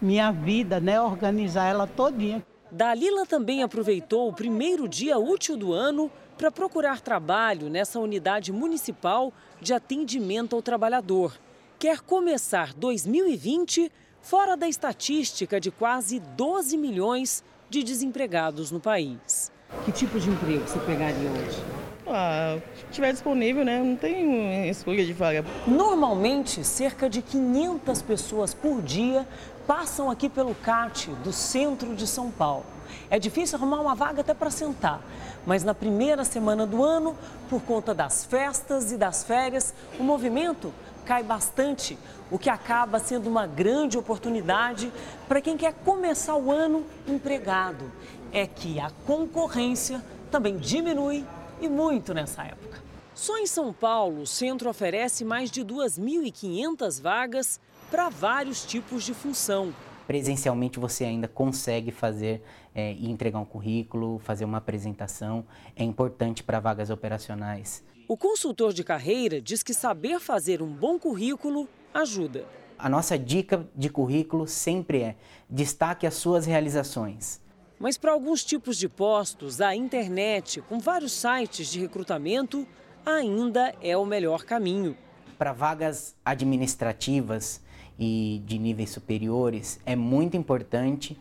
minha 0.00 0.30
vida, 0.30 0.80
né, 0.80 1.00
organizar 1.00 1.66
ela 1.66 1.86
todinha. 1.86 2.44
Dalila 2.70 3.24
também 3.24 3.62
aproveitou 3.62 4.28
o 4.28 4.32
primeiro 4.32 4.88
dia 4.88 5.18
útil 5.18 5.56
do 5.56 5.72
ano 5.72 6.10
para 6.36 6.50
procurar 6.50 7.00
trabalho 7.00 7.70
nessa 7.70 7.98
unidade 7.98 8.52
municipal 8.52 9.32
de 9.60 9.72
atendimento 9.72 10.54
ao 10.54 10.62
trabalhador. 10.62 11.38
Quer 11.78 12.00
começar 12.00 12.74
2020 12.74 13.90
fora 14.20 14.56
da 14.56 14.68
estatística 14.68 15.60
de 15.60 15.70
quase 15.70 16.18
12 16.18 16.76
milhões 16.76 17.44
de 17.76 17.82
desempregados 17.82 18.70
no 18.70 18.80
país. 18.80 19.52
Que 19.84 19.92
tipo 19.92 20.18
de 20.18 20.30
emprego 20.30 20.66
você 20.66 20.78
pegaria 20.78 21.30
hoje? 21.30 21.62
Ah, 22.06 22.58
se 22.74 22.84
tiver 22.92 23.12
disponível, 23.12 23.64
né? 23.64 23.82
Não 23.82 23.96
tem 23.96 24.68
escolha 24.68 25.04
de 25.04 25.12
vaga. 25.12 25.44
Normalmente, 25.66 26.64
cerca 26.64 27.10
de 27.10 27.20
500 27.20 28.00
pessoas 28.00 28.54
por 28.54 28.80
dia 28.80 29.26
passam 29.66 30.10
aqui 30.10 30.28
pelo 30.28 30.54
CAT 30.54 31.10
do 31.22 31.32
centro 31.32 31.94
de 31.94 32.06
São 32.06 32.30
Paulo. 32.30 32.64
É 33.10 33.18
difícil 33.18 33.58
arrumar 33.58 33.80
uma 33.80 33.94
vaga 33.94 34.20
até 34.20 34.32
para 34.32 34.50
sentar, 34.50 35.02
mas 35.44 35.62
na 35.62 35.74
primeira 35.74 36.24
semana 36.24 36.64
do 36.64 36.82
ano, 36.82 37.16
por 37.50 37.60
conta 37.60 37.92
das 37.92 38.24
festas 38.24 38.92
e 38.92 38.96
das 38.96 39.24
férias, 39.24 39.74
o 39.98 40.02
movimento 40.02 40.72
cai 41.06 41.22
bastante, 41.22 41.96
o 42.30 42.38
que 42.38 42.50
acaba 42.50 42.98
sendo 42.98 43.30
uma 43.30 43.46
grande 43.46 43.96
oportunidade 43.96 44.92
para 45.28 45.40
quem 45.40 45.56
quer 45.56 45.72
começar 45.72 46.34
o 46.34 46.50
ano 46.50 46.84
empregado 47.06 47.90
é 48.32 48.44
que 48.46 48.80
a 48.80 48.90
concorrência 49.06 50.02
também 50.30 50.58
diminui 50.58 51.24
e 51.60 51.68
muito 51.68 52.12
nessa 52.12 52.42
época. 52.42 52.82
Só 53.14 53.38
em 53.38 53.46
São 53.46 53.72
Paulo, 53.72 54.22
o 54.22 54.26
centro 54.26 54.68
oferece 54.68 55.24
mais 55.24 55.50
de 55.50 55.64
2.500 55.64 57.00
vagas 57.00 57.60
para 57.90 58.08
vários 58.08 58.64
tipos 58.66 59.04
de 59.04 59.14
função. 59.14 59.72
Presencialmente 60.06 60.78
você 60.78 61.04
ainda 61.04 61.26
consegue 61.26 61.90
fazer 61.90 62.42
é, 62.74 62.92
e 62.92 63.10
entregar 63.10 63.38
um 63.38 63.44
currículo, 63.44 64.18
fazer 64.18 64.44
uma 64.44 64.58
apresentação. 64.58 65.44
É 65.74 65.82
importante 65.82 66.42
para 66.42 66.60
vagas 66.60 66.90
operacionais. 66.90 67.82
O 68.08 68.16
consultor 68.16 68.72
de 68.72 68.84
carreira 68.84 69.40
diz 69.40 69.64
que 69.64 69.74
saber 69.74 70.20
fazer 70.20 70.62
um 70.62 70.72
bom 70.72 70.96
currículo 70.96 71.68
ajuda. 71.92 72.46
A 72.78 72.88
nossa 72.88 73.18
dica 73.18 73.68
de 73.74 73.90
currículo 73.90 74.46
sempre 74.46 75.02
é 75.02 75.16
destaque 75.50 76.06
as 76.06 76.14
suas 76.14 76.46
realizações. 76.46 77.40
Mas 77.80 77.98
para 77.98 78.12
alguns 78.12 78.44
tipos 78.44 78.76
de 78.78 78.88
postos, 78.88 79.60
a 79.60 79.74
internet, 79.74 80.60
com 80.60 80.78
vários 80.78 81.10
sites 81.10 81.66
de 81.66 81.80
recrutamento, 81.80 82.64
ainda 83.04 83.74
é 83.82 83.96
o 83.96 84.06
melhor 84.06 84.44
caminho. 84.44 84.96
Para 85.36 85.52
vagas 85.52 86.14
administrativas 86.24 87.60
e 87.98 88.40
de 88.46 88.56
níveis 88.56 88.90
superiores, 88.90 89.80
é 89.84 89.96
muito 89.96 90.36
importante 90.36 91.18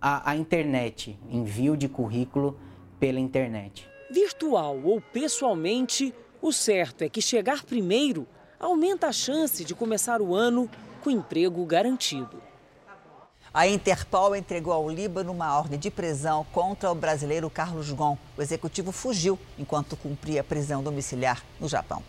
a, 0.00 0.30
a 0.30 0.36
internet, 0.36 1.18
envio 1.28 1.76
de 1.76 1.88
currículo 1.88 2.56
pela 3.00 3.18
internet. 3.18 3.90
Virtual 4.12 4.78
ou 4.84 5.00
pessoalmente, 5.00 6.14
o 6.42 6.52
certo 6.52 7.00
é 7.00 7.08
que 7.08 7.22
chegar 7.22 7.64
primeiro 7.64 8.28
aumenta 8.60 9.06
a 9.06 9.12
chance 9.12 9.64
de 9.64 9.74
começar 9.74 10.20
o 10.20 10.34
ano 10.34 10.68
com 11.02 11.10
emprego 11.10 11.64
garantido. 11.64 12.42
A 13.54 13.66
Interpol 13.66 14.36
entregou 14.36 14.74
ao 14.74 14.90
Líbano 14.90 15.32
uma 15.32 15.56
ordem 15.56 15.78
de 15.78 15.90
prisão 15.90 16.46
contra 16.52 16.92
o 16.92 16.94
brasileiro 16.94 17.48
Carlos 17.48 17.90
Gon. 17.90 18.18
O 18.36 18.42
executivo 18.42 18.92
fugiu 18.92 19.38
enquanto 19.58 19.96
cumpria 19.96 20.44
prisão 20.44 20.82
domiciliar 20.82 21.42
no 21.58 21.66
Japão. 21.66 22.02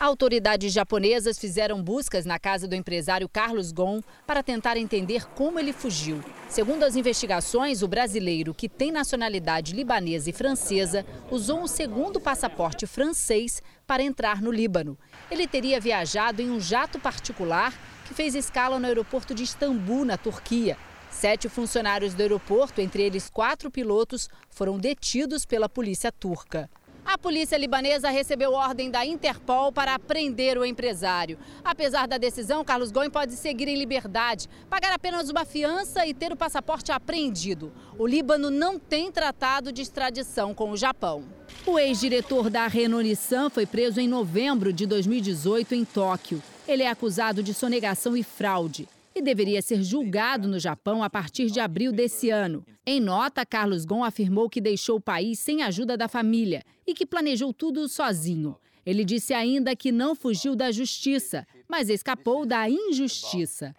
Autoridades 0.00 0.72
japonesas 0.72 1.40
fizeram 1.40 1.82
buscas 1.82 2.24
na 2.24 2.38
casa 2.38 2.68
do 2.68 2.76
empresário 2.76 3.28
Carlos 3.28 3.72
Gon 3.72 4.00
para 4.24 4.44
tentar 4.44 4.76
entender 4.76 5.26
como 5.34 5.58
ele 5.58 5.72
fugiu. 5.72 6.22
Segundo 6.48 6.84
as 6.84 6.94
investigações, 6.94 7.82
o 7.82 7.88
brasileiro, 7.88 8.54
que 8.54 8.68
tem 8.68 8.92
nacionalidade 8.92 9.74
libanesa 9.74 10.30
e 10.30 10.32
francesa, 10.32 11.04
usou 11.32 11.62
um 11.62 11.66
segundo 11.66 12.20
passaporte 12.20 12.86
francês 12.86 13.60
para 13.88 14.00
entrar 14.00 14.40
no 14.40 14.52
Líbano. 14.52 14.96
Ele 15.28 15.48
teria 15.48 15.80
viajado 15.80 16.40
em 16.40 16.48
um 16.48 16.60
jato 16.60 17.00
particular 17.00 17.74
que 18.06 18.14
fez 18.14 18.36
escala 18.36 18.78
no 18.78 18.86
aeroporto 18.86 19.34
de 19.34 19.42
Istambul, 19.42 20.04
na 20.04 20.16
Turquia. 20.16 20.76
Sete 21.10 21.48
funcionários 21.48 22.14
do 22.14 22.22
aeroporto, 22.22 22.80
entre 22.80 23.02
eles 23.02 23.28
quatro 23.28 23.68
pilotos, 23.68 24.28
foram 24.48 24.78
detidos 24.78 25.44
pela 25.44 25.68
polícia 25.68 26.12
turca. 26.12 26.70
A 27.08 27.16
polícia 27.16 27.56
libanesa 27.56 28.10
recebeu 28.10 28.52
ordem 28.52 28.90
da 28.90 29.02
Interpol 29.02 29.72
para 29.72 29.98
prender 29.98 30.58
o 30.58 30.64
empresário. 30.64 31.38
Apesar 31.64 32.06
da 32.06 32.18
decisão, 32.18 32.62
Carlos 32.62 32.92
Goin 32.92 33.08
pode 33.08 33.32
seguir 33.32 33.66
em 33.66 33.78
liberdade, 33.78 34.46
pagar 34.68 34.92
apenas 34.92 35.30
uma 35.30 35.46
fiança 35.46 36.06
e 36.06 36.12
ter 36.12 36.30
o 36.32 36.36
passaporte 36.36 36.92
apreendido. 36.92 37.72
O 37.98 38.06
Líbano 38.06 38.50
não 38.50 38.78
tem 38.78 39.10
tratado 39.10 39.72
de 39.72 39.80
extradição 39.80 40.52
com 40.52 40.70
o 40.70 40.76
Japão. 40.76 41.24
O 41.64 41.78
ex-diretor 41.78 42.50
da 42.50 42.66
Renault 42.66 43.08
Nissan 43.08 43.48
foi 43.48 43.64
preso 43.64 43.98
em 43.98 44.06
novembro 44.06 44.70
de 44.70 44.84
2018 44.84 45.74
em 45.74 45.86
Tóquio. 45.86 46.42
Ele 46.68 46.82
é 46.82 46.90
acusado 46.90 47.42
de 47.42 47.54
sonegação 47.54 48.14
e 48.18 48.22
fraude 48.22 48.86
e 49.18 49.22
deveria 49.22 49.60
ser 49.60 49.82
julgado 49.82 50.46
no 50.46 50.60
Japão 50.60 51.02
a 51.02 51.10
partir 51.10 51.50
de 51.50 51.58
abril 51.58 51.90
desse 51.90 52.30
ano. 52.30 52.64
Em 52.86 53.00
nota, 53.00 53.44
Carlos 53.44 53.84
Gon 53.84 54.04
afirmou 54.04 54.48
que 54.48 54.60
deixou 54.60 54.96
o 54.96 55.00
país 55.00 55.40
sem 55.40 55.62
ajuda 55.62 55.96
da 55.96 56.06
família 56.06 56.62
e 56.86 56.94
que 56.94 57.04
planejou 57.04 57.52
tudo 57.52 57.88
sozinho. 57.88 58.56
Ele 58.86 59.04
disse 59.04 59.34
ainda 59.34 59.74
que 59.74 59.90
não 59.90 60.14
fugiu 60.14 60.54
da 60.54 60.70
justiça, 60.70 61.46
mas 61.68 61.88
escapou 61.88 62.46
da 62.46 62.68
injustiça. 62.68 63.74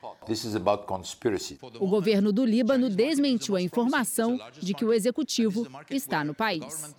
O 1.80 1.88
governo 1.88 2.32
do 2.32 2.46
Líbano 2.46 2.90
desmentiu 2.90 3.56
a 3.56 3.62
informação 3.62 4.40
de 4.60 4.74
que 4.74 4.86
o 4.86 4.94
executivo 4.94 5.68
está 5.90 6.24
no 6.24 6.34
país. 6.34 6.96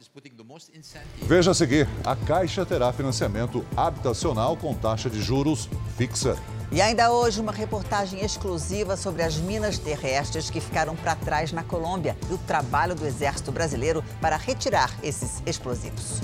Veja 1.23 1.53
a 1.53 1.55
seguir: 1.55 1.89
a 2.05 2.17
Caixa 2.17 2.67
terá 2.67 2.93
financiamento 2.93 3.65
habitacional 3.77 4.57
com 4.57 4.75
taxa 4.75 5.09
de 5.09 5.23
juros 5.23 5.69
fixa. 5.97 6.37
E 6.73 6.81
ainda 6.81 7.11
hoje, 7.13 7.41
uma 7.41 7.51
reportagem 7.51 8.25
exclusiva 8.25 8.97
sobre 8.97 9.25
as 9.25 9.37
minas 9.37 9.77
terrestres 9.77 10.51
que 10.51 10.61
ficaram 10.61 10.95
para 10.95 11.17
trás 11.17 11.51
na 11.51 11.65
Colômbia 11.65 12.17
e 12.31 12.35
o 12.35 12.39
trabalho 12.39 12.95
do 12.95 13.05
Exército 13.05 13.51
Brasileiro 13.51 14.05
para 14.21 14.37
retirar 14.37 14.97
esses 15.03 15.43
explosivos. 15.45 16.21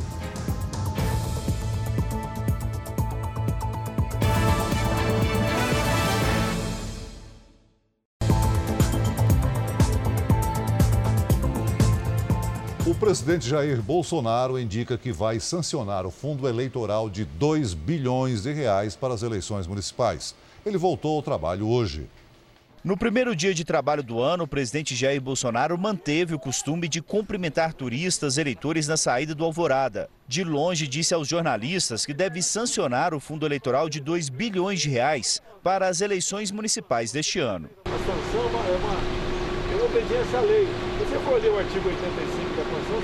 Presidente 13.06 13.48
Jair 13.48 13.80
Bolsonaro 13.80 14.58
indica 14.58 14.98
que 14.98 15.12
vai 15.12 15.38
sancionar 15.38 16.04
o 16.04 16.10
fundo 16.10 16.48
eleitoral 16.48 17.08
de 17.08 17.24
2 17.24 17.72
bilhões 17.72 18.42
de 18.42 18.52
reais 18.52 18.96
para 18.96 19.14
as 19.14 19.22
eleições 19.22 19.64
municipais. 19.64 20.34
Ele 20.66 20.76
voltou 20.76 21.14
ao 21.14 21.22
trabalho 21.22 21.68
hoje. 21.68 22.08
No 22.82 22.96
primeiro 22.96 23.36
dia 23.36 23.54
de 23.54 23.64
trabalho 23.64 24.02
do 24.02 24.20
ano, 24.20 24.42
o 24.42 24.48
presidente 24.48 24.96
Jair 24.96 25.20
Bolsonaro 25.20 25.78
manteve 25.78 26.34
o 26.34 26.38
costume 26.38 26.88
de 26.88 27.00
cumprimentar 27.00 27.74
turistas 27.74 28.38
eleitores 28.38 28.88
na 28.88 28.96
saída 28.96 29.36
do 29.36 29.44
Alvorada. 29.44 30.10
De 30.26 30.42
longe, 30.42 30.88
disse 30.88 31.14
aos 31.14 31.28
jornalistas 31.28 32.04
que 32.04 32.12
deve 32.12 32.42
sancionar 32.42 33.14
o 33.14 33.20
fundo 33.20 33.46
eleitoral 33.46 33.88
de 33.88 34.00
2 34.00 34.28
bilhões 34.30 34.80
de 34.80 34.90
reais 34.90 35.40
para 35.62 35.86
as 35.86 36.00
eleições 36.00 36.50
municipais 36.50 37.12
deste 37.12 37.38
ano. 37.38 37.70
A 37.84 37.90
sanção 37.90 38.42
é 38.42 38.46
uma, 38.48 38.66
é 38.66 38.76
uma, 38.78 39.26
obediência 39.86 40.38
à 40.38 40.42
lei. 40.42 40.66
Você 40.98 41.18
for 41.20 41.40
ler 41.40 41.52
o 41.52 41.58
artigo 41.58 41.88
85 41.88 41.96
da 41.96 42.16
Constituição, 42.16 42.35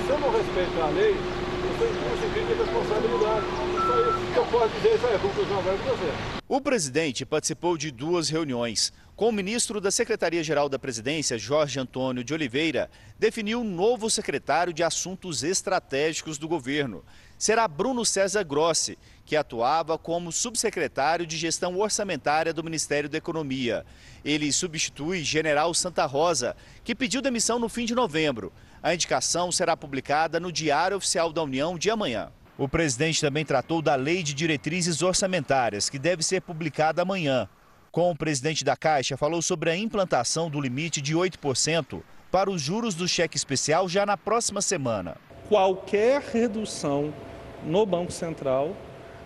se 0.02 0.10
eu 0.10 0.18
não 0.18 0.30
respeito 0.30 0.80
a 0.80 0.88
lei, 0.88 1.12
eu 1.12 1.78
sou 1.78 1.88
inclusive 1.88 2.46
de 2.46 2.54
responsabilidade. 2.54 3.46
Só 3.86 4.00
isso 4.00 4.32
que 4.32 4.38
eu 4.38 4.46
posso 4.46 4.74
dizer, 4.74 4.94
isso 4.94 5.06
é 5.06 5.14
a 5.14 5.18
conclusão 5.18 5.58
agora 5.58 5.76
de 5.76 5.82
você. 5.84 6.12
O 6.48 6.60
presidente 6.60 7.24
participou 7.24 7.76
de 7.76 7.90
duas 7.90 8.28
reuniões. 8.28 8.92
Com 9.14 9.28
o 9.28 9.32
ministro 9.32 9.80
da 9.80 9.90
Secretaria-Geral 9.90 10.68
da 10.68 10.78
Presidência, 10.78 11.38
Jorge 11.38 11.78
Antônio 11.78 12.24
de 12.24 12.34
Oliveira, 12.34 12.90
definiu 13.18 13.60
um 13.60 13.64
novo 13.64 14.10
secretário 14.10 14.72
de 14.72 14.82
Assuntos 14.82 15.44
Estratégicos 15.44 16.38
do 16.38 16.48
governo. 16.48 17.04
Será 17.38 17.68
Bruno 17.68 18.04
César 18.04 18.42
Grossi, 18.42 18.98
que 19.24 19.36
atuava 19.36 19.98
como 19.98 20.32
subsecretário 20.32 21.26
de 21.26 21.36
Gestão 21.36 21.78
Orçamentária 21.78 22.52
do 22.52 22.64
Ministério 22.64 23.08
da 23.08 23.18
Economia. 23.18 23.84
Ele 24.24 24.52
substitui 24.52 25.22
General 25.22 25.72
Santa 25.74 26.06
Rosa, 26.06 26.56
que 26.82 26.94
pediu 26.94 27.22
demissão 27.22 27.58
no 27.58 27.68
fim 27.68 27.84
de 27.84 27.94
novembro. 27.94 28.52
A 28.82 28.92
indicação 28.92 29.52
será 29.52 29.76
publicada 29.76 30.40
no 30.40 30.50
Diário 30.50 30.96
Oficial 30.96 31.32
da 31.32 31.40
União 31.40 31.78
de 31.78 31.88
amanhã. 31.88 32.32
O 32.58 32.68
presidente 32.68 33.20
também 33.20 33.44
tratou 33.44 33.80
da 33.80 33.94
Lei 33.94 34.24
de 34.24 34.34
Diretrizes 34.34 35.02
Orçamentárias, 35.02 35.88
que 35.88 36.00
deve 36.00 36.24
ser 36.24 36.40
publicada 36.40 37.02
amanhã 37.02 37.48
com 37.92 38.10
o 38.10 38.16
presidente 38.16 38.64
da 38.64 38.74
Caixa, 38.74 39.16
falou 39.16 39.40
sobre 39.40 39.70
a 39.70 39.76
implantação 39.76 40.50
do 40.50 40.60
limite 40.60 41.00
de 41.00 41.14
8% 41.14 42.02
para 42.30 42.50
os 42.50 42.60
juros 42.60 42.94
do 42.94 43.06
cheque 43.06 43.36
especial 43.36 43.88
já 43.88 44.04
na 44.04 44.16
próxima 44.16 44.60
semana. 44.60 45.16
Qualquer 45.48 46.20
redução 46.20 47.14
no 47.62 47.86
Banco 47.86 48.10
Central 48.10 48.74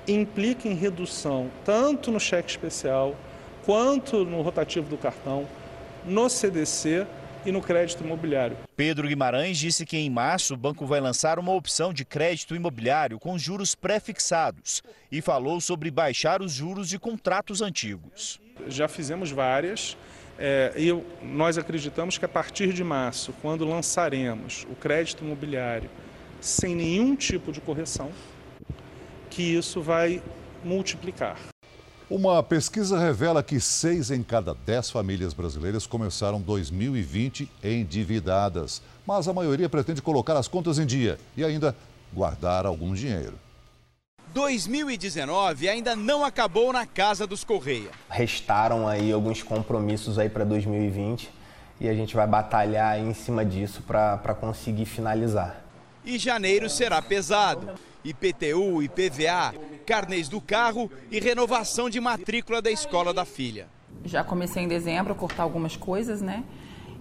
implica 0.06 0.68
em 0.68 0.74
redução 0.74 1.48
tanto 1.64 2.10
no 2.10 2.20
cheque 2.20 2.50
especial 2.50 3.16
quanto 3.64 4.24
no 4.24 4.42
rotativo 4.42 4.88
do 4.88 4.98
cartão, 4.98 5.46
no 6.04 6.28
CDC 6.28 7.06
e 7.46 7.52
no 7.52 7.62
crédito 7.62 8.02
imobiliário. 8.02 8.56
Pedro 8.76 9.06
Guimarães 9.06 9.56
disse 9.56 9.86
que 9.86 9.96
em 9.96 10.10
março 10.10 10.54
o 10.54 10.56
banco 10.56 10.84
vai 10.84 11.00
lançar 11.00 11.38
uma 11.38 11.52
opção 11.52 11.92
de 11.92 12.04
crédito 12.04 12.56
imobiliário 12.56 13.18
com 13.18 13.38
juros 13.38 13.74
pré-fixados 13.74 14.82
e 15.10 15.22
falou 15.22 15.60
sobre 15.60 15.90
baixar 15.90 16.42
os 16.42 16.52
juros 16.52 16.88
de 16.88 16.98
contratos 16.98 17.62
antigos. 17.62 18.40
Já 18.68 18.88
fizemos 18.88 19.30
várias. 19.30 19.96
É, 20.38 20.74
e 20.76 20.92
nós 21.24 21.56
acreditamos 21.56 22.18
que 22.18 22.24
a 22.24 22.28
partir 22.28 22.72
de 22.72 22.84
março, 22.84 23.32
quando 23.40 23.64
lançaremos 23.64 24.66
o 24.70 24.74
crédito 24.74 25.24
imobiliário 25.24 25.88
sem 26.40 26.74
nenhum 26.74 27.16
tipo 27.16 27.50
de 27.52 27.60
correção, 27.60 28.10
que 29.30 29.42
isso 29.42 29.80
vai 29.80 30.22
multiplicar. 30.62 31.38
Uma 32.08 32.40
pesquisa 32.40 32.96
revela 32.96 33.42
que 33.42 33.58
seis 33.58 34.12
em 34.12 34.22
cada 34.22 34.54
dez 34.54 34.88
famílias 34.88 35.34
brasileiras 35.34 35.88
começaram 35.88 36.40
2020 36.40 37.50
endividadas. 37.64 38.80
Mas 39.04 39.26
a 39.26 39.32
maioria 39.32 39.68
pretende 39.68 40.00
colocar 40.00 40.36
as 40.36 40.46
contas 40.46 40.78
em 40.78 40.86
dia 40.86 41.18
e 41.36 41.44
ainda 41.44 41.74
guardar 42.12 42.64
algum 42.64 42.94
dinheiro. 42.94 43.34
2019 44.32 45.68
ainda 45.68 45.96
não 45.96 46.24
acabou 46.24 46.72
na 46.72 46.86
casa 46.86 47.26
dos 47.26 47.42
Correia. 47.42 47.90
Restaram 48.08 48.86
aí 48.86 49.10
alguns 49.10 49.42
compromissos 49.42 50.16
aí 50.16 50.28
para 50.28 50.44
2020 50.44 51.28
e 51.80 51.88
a 51.88 51.94
gente 51.94 52.14
vai 52.14 52.26
batalhar 52.28 53.00
em 53.00 53.12
cima 53.14 53.44
disso 53.44 53.82
para 53.82 54.36
conseguir 54.40 54.86
finalizar. 54.86 55.60
E 56.04 56.18
janeiro 56.18 56.70
será 56.70 57.02
pesado. 57.02 57.72
IPTU, 58.06 58.82
IPVA, 58.82 59.54
carnês 59.84 60.28
do 60.28 60.40
carro 60.40 60.90
e 61.10 61.18
renovação 61.18 61.90
de 61.90 62.00
matrícula 62.00 62.62
da 62.62 62.70
escola 62.70 63.12
da 63.12 63.24
filha. 63.24 63.68
Já 64.04 64.22
comecei 64.22 64.62
em 64.62 64.68
dezembro 64.68 65.12
a 65.12 65.16
cortar 65.16 65.42
algumas 65.42 65.76
coisas, 65.76 66.22
né? 66.22 66.44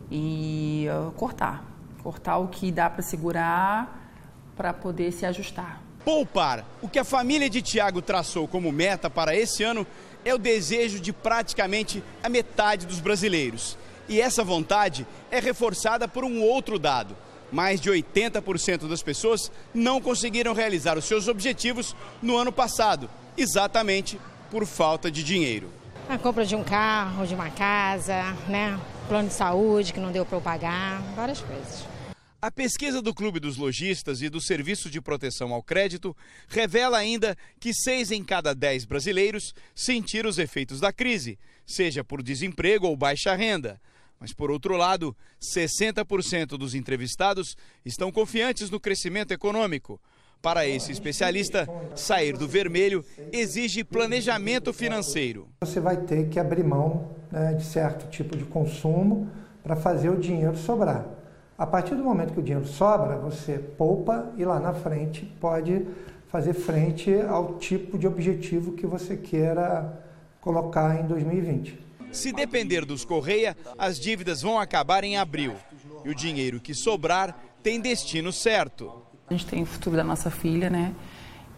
E 0.09 0.87
uh, 0.89 1.11
cortar. 1.11 1.63
Cortar 2.01 2.37
o 2.37 2.47
que 2.47 2.71
dá 2.71 2.89
para 2.89 3.01
segurar 3.01 4.11
para 4.55 4.73
poder 4.73 5.11
se 5.11 5.25
ajustar. 5.25 5.81
Poupar. 6.03 6.65
O 6.81 6.87
que 6.87 6.99
a 6.99 7.03
família 7.03 7.49
de 7.49 7.61
Tiago 7.61 8.01
traçou 8.01 8.47
como 8.47 8.71
meta 8.71 9.09
para 9.09 9.35
esse 9.35 9.63
ano 9.63 9.85
é 10.23 10.33
o 10.33 10.39
desejo 10.39 10.99
de 10.99 11.13
praticamente 11.13 12.03
a 12.23 12.29
metade 12.29 12.85
dos 12.85 12.99
brasileiros. 12.99 13.77
E 14.07 14.21
essa 14.21 14.43
vontade 14.43 15.05
é 15.29 15.39
reforçada 15.39 16.07
por 16.07 16.23
um 16.23 16.41
outro 16.41 16.79
dado. 16.79 17.15
Mais 17.51 17.79
de 17.79 17.89
80% 17.89 18.87
das 18.87 19.01
pessoas 19.01 19.51
não 19.73 20.01
conseguiram 20.01 20.53
realizar 20.53 20.97
os 20.97 21.05
seus 21.05 21.27
objetivos 21.27 21.95
no 22.21 22.37
ano 22.37 22.51
passado, 22.51 23.09
exatamente 23.37 24.19
por 24.49 24.65
falta 24.65 25.09
de 25.11 25.23
dinheiro. 25.23 25.69
A 26.07 26.17
compra 26.17 26.45
de 26.45 26.55
um 26.55 26.63
carro, 26.63 27.25
de 27.25 27.33
uma 27.33 27.49
casa, 27.49 28.23
né? 28.47 28.79
Plano 29.07 29.27
de 29.27 29.33
saúde 29.33 29.91
que 29.91 29.99
não 29.99 30.11
deu 30.11 30.25
para 30.25 30.37
eu 30.37 30.41
pagar, 30.41 31.01
várias 31.15 31.41
coisas. 31.41 31.95
A 32.41 32.51
pesquisa 32.51 33.01
do 33.01 33.11
Clube 33.11 33.39
dos 33.39 33.57
Lojistas 33.57 34.21
e 34.21 34.29
do 34.29 34.39
Serviço 34.39 34.87
de 34.87 35.01
Proteção 35.01 35.51
ao 35.51 35.63
Crédito 35.63 36.15
revela 36.47 36.95
ainda 36.95 37.35
que 37.59 37.73
seis 37.73 38.11
em 38.11 38.23
cada 38.23 38.53
dez 38.53 38.85
brasileiros 38.85 39.51
sentiram 39.73 40.29
os 40.29 40.37
efeitos 40.37 40.79
da 40.79 40.93
crise, 40.93 41.39
seja 41.65 42.03
por 42.03 42.21
desemprego 42.21 42.85
ou 42.85 42.95
baixa 42.95 43.33
renda. 43.33 43.81
Mas, 44.19 44.33
por 44.33 44.49
outro 44.49 44.77
lado, 44.77 45.15
60% 45.41 46.57
dos 46.57 46.73
entrevistados 46.73 47.55
estão 47.85 48.11
confiantes 48.11 48.69
no 48.69 48.79
crescimento 48.79 49.31
econômico. 49.31 49.99
Para 50.41 50.67
esse 50.67 50.91
especialista, 50.91 51.67
sair 51.95 52.37
do 52.37 52.47
vermelho 52.47 53.03
exige 53.31 53.83
planejamento 53.83 54.71
financeiro. 54.71 55.47
Você 55.61 55.79
vai 55.79 55.97
ter 55.97 56.29
que 56.29 56.39
abrir 56.39 56.63
mão 56.63 57.09
né, 57.31 57.53
de 57.53 57.65
certo 57.65 58.07
tipo 58.09 58.37
de 58.37 58.45
consumo 58.45 59.29
para 59.63 59.75
fazer 59.75 60.09
o 60.09 60.17
dinheiro 60.17 60.55
sobrar. 60.55 61.05
A 61.57 61.65
partir 61.65 61.95
do 61.95 62.03
momento 62.03 62.33
que 62.33 62.39
o 62.39 62.43
dinheiro 62.43 62.67
sobra, 62.67 63.17
você 63.17 63.57
poupa 63.57 64.31
e 64.37 64.45
lá 64.45 64.59
na 64.59 64.73
frente 64.73 65.25
pode 65.39 65.85
fazer 66.27 66.53
frente 66.53 67.11
ao 67.27 67.57
tipo 67.57 67.97
de 67.97 68.05
objetivo 68.05 68.73
que 68.73 68.85
você 68.85 69.15
queira 69.17 70.03
colocar 70.41 70.99
em 70.99 71.07
2020. 71.07 71.84
Se 72.15 72.31
depender 72.31 72.85
dos 72.85 73.03
Correia, 73.03 73.57
as 73.77 73.99
dívidas 73.99 74.41
vão 74.41 74.57
acabar 74.57 75.03
em 75.03 75.17
abril. 75.17 75.53
E 76.03 76.09
o 76.09 76.15
dinheiro 76.15 76.61
que 76.61 76.73
sobrar 76.73 77.37
tem 77.61 77.79
destino 77.79 78.31
certo. 78.31 79.03
A 79.29 79.33
gente 79.33 79.45
tem 79.45 79.61
o 79.61 79.65
futuro 79.65 79.97
da 79.97 80.03
nossa 80.03 80.31
filha, 80.31 80.69
né? 80.69 80.95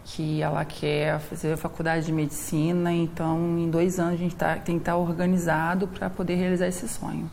Que 0.04 0.42
ela 0.42 0.66
quer 0.66 1.20
fazer 1.20 1.54
a 1.54 1.58
faculdade 1.58 2.08
de 2.08 2.12
medicina, 2.12 2.92
então 2.92 3.38
em 3.60 3.70
dois 3.70 4.00
anos 4.00 4.16
a 4.16 4.18
gente 4.18 4.36
tá, 4.36 4.56
tem 4.56 4.78
que 4.78 4.82
estar 4.82 4.98
organizado 4.98 5.88
para 5.88 6.10
poder 6.10 6.36
realizar 6.36 6.68
esse 6.68 6.88
sonho. 6.88 7.30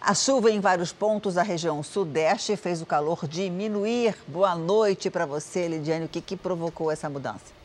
A 0.00 0.12
chuva 0.12 0.50
em 0.50 0.58
vários 0.58 0.92
pontos 0.92 1.34
da 1.34 1.42
região 1.42 1.80
sudeste 1.80 2.56
fez 2.56 2.82
o 2.82 2.86
calor 2.86 3.28
diminuir. 3.28 4.16
Boa 4.26 4.56
noite 4.56 5.10
para 5.10 5.26
você, 5.26 5.68
Lidiane. 5.68 6.06
O 6.06 6.08
que, 6.08 6.20
que 6.20 6.36
provocou 6.36 6.90
essa 6.90 7.08
mudança? 7.08 7.59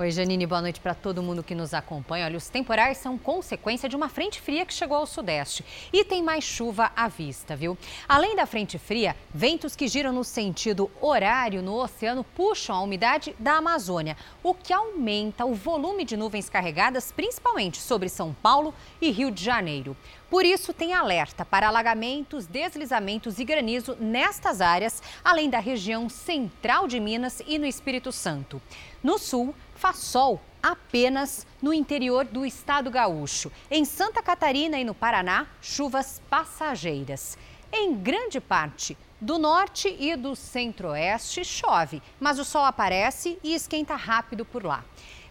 Oi, 0.00 0.12
Janine, 0.12 0.46
boa 0.46 0.62
noite 0.62 0.78
para 0.78 0.94
todo 0.94 1.24
mundo 1.24 1.42
que 1.42 1.56
nos 1.56 1.74
acompanha. 1.74 2.26
Olha, 2.26 2.36
os 2.36 2.48
temporais 2.48 2.98
são 2.98 3.18
consequência 3.18 3.88
de 3.88 3.96
uma 3.96 4.08
frente 4.08 4.40
fria 4.40 4.64
que 4.64 4.72
chegou 4.72 4.96
ao 4.96 5.06
sudeste 5.08 5.64
e 5.92 6.04
tem 6.04 6.22
mais 6.22 6.44
chuva 6.44 6.92
à 6.94 7.08
vista, 7.08 7.56
viu? 7.56 7.76
Além 8.08 8.36
da 8.36 8.46
frente 8.46 8.78
fria, 8.78 9.16
ventos 9.34 9.74
que 9.74 9.88
giram 9.88 10.12
no 10.12 10.22
sentido 10.22 10.88
horário 11.00 11.62
no 11.62 11.74
oceano 11.74 12.22
puxam 12.22 12.76
a 12.76 12.80
umidade 12.80 13.34
da 13.40 13.54
Amazônia, 13.54 14.16
o 14.40 14.54
que 14.54 14.72
aumenta 14.72 15.44
o 15.44 15.52
volume 15.52 16.04
de 16.04 16.16
nuvens 16.16 16.48
carregadas, 16.48 17.10
principalmente 17.10 17.78
sobre 17.78 18.08
São 18.08 18.32
Paulo 18.32 18.72
e 19.00 19.10
Rio 19.10 19.32
de 19.32 19.42
Janeiro. 19.42 19.96
Por 20.30 20.44
isso, 20.44 20.72
tem 20.72 20.92
alerta 20.92 21.44
para 21.44 21.66
alagamentos, 21.66 22.46
deslizamentos 22.46 23.40
e 23.40 23.44
granizo 23.44 23.96
nestas 23.98 24.60
áreas, 24.60 25.02
além 25.24 25.50
da 25.50 25.58
região 25.58 26.08
central 26.08 26.86
de 26.86 27.00
Minas 27.00 27.42
e 27.48 27.58
no 27.58 27.66
Espírito 27.66 28.12
Santo. 28.12 28.62
No 29.02 29.18
sul, 29.18 29.54
faz 29.78 29.98
sol 29.98 30.40
apenas 30.60 31.46
no 31.62 31.72
interior 31.72 32.24
do 32.24 32.44
estado 32.44 32.90
gaúcho. 32.90 33.50
Em 33.70 33.84
Santa 33.84 34.20
Catarina 34.20 34.76
e 34.78 34.84
no 34.84 34.92
Paraná, 34.92 35.46
chuvas 35.62 36.20
passageiras. 36.28 37.38
Em 37.72 37.94
grande 37.94 38.40
parte 38.40 38.98
do 39.20 39.38
norte 39.38 39.94
e 39.98 40.16
do 40.16 40.34
centro-oeste 40.34 41.44
chove, 41.44 42.02
mas 42.18 42.38
o 42.38 42.44
sol 42.44 42.64
aparece 42.64 43.38
e 43.42 43.54
esquenta 43.54 43.94
rápido 43.94 44.44
por 44.44 44.64
lá. 44.64 44.84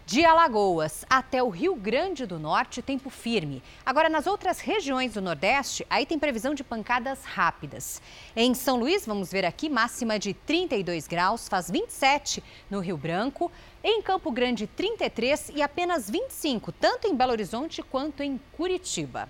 De 0.07 0.23
Alagoas 0.23 1.03
até 1.09 1.43
o 1.43 1.49
Rio 1.49 1.75
Grande 1.75 2.25
do 2.25 2.39
Norte, 2.39 2.81
tempo 2.81 3.09
firme. 3.09 3.61
Agora, 3.85 4.07
nas 4.07 4.25
outras 4.25 4.61
regiões 4.61 5.15
do 5.15 5.21
Nordeste, 5.21 5.85
aí 5.89 6.05
tem 6.05 6.17
previsão 6.17 6.53
de 6.53 6.63
pancadas 6.63 7.25
rápidas. 7.25 8.01
Em 8.33 8.53
São 8.53 8.77
Luís, 8.77 9.05
vamos 9.05 9.29
ver 9.29 9.43
aqui, 9.43 9.67
máxima 9.67 10.17
de 10.17 10.33
32 10.33 11.07
graus, 11.07 11.49
faz 11.49 11.69
27 11.69 12.41
no 12.69 12.79
Rio 12.79 12.95
Branco. 12.95 13.51
Em 13.83 14.01
Campo 14.01 14.31
Grande, 14.31 14.65
33 14.65 15.51
e 15.53 15.61
apenas 15.61 16.09
25, 16.09 16.71
tanto 16.71 17.05
em 17.05 17.13
Belo 17.13 17.33
Horizonte 17.33 17.83
quanto 17.83 18.23
em 18.23 18.39
Curitiba. 18.53 19.27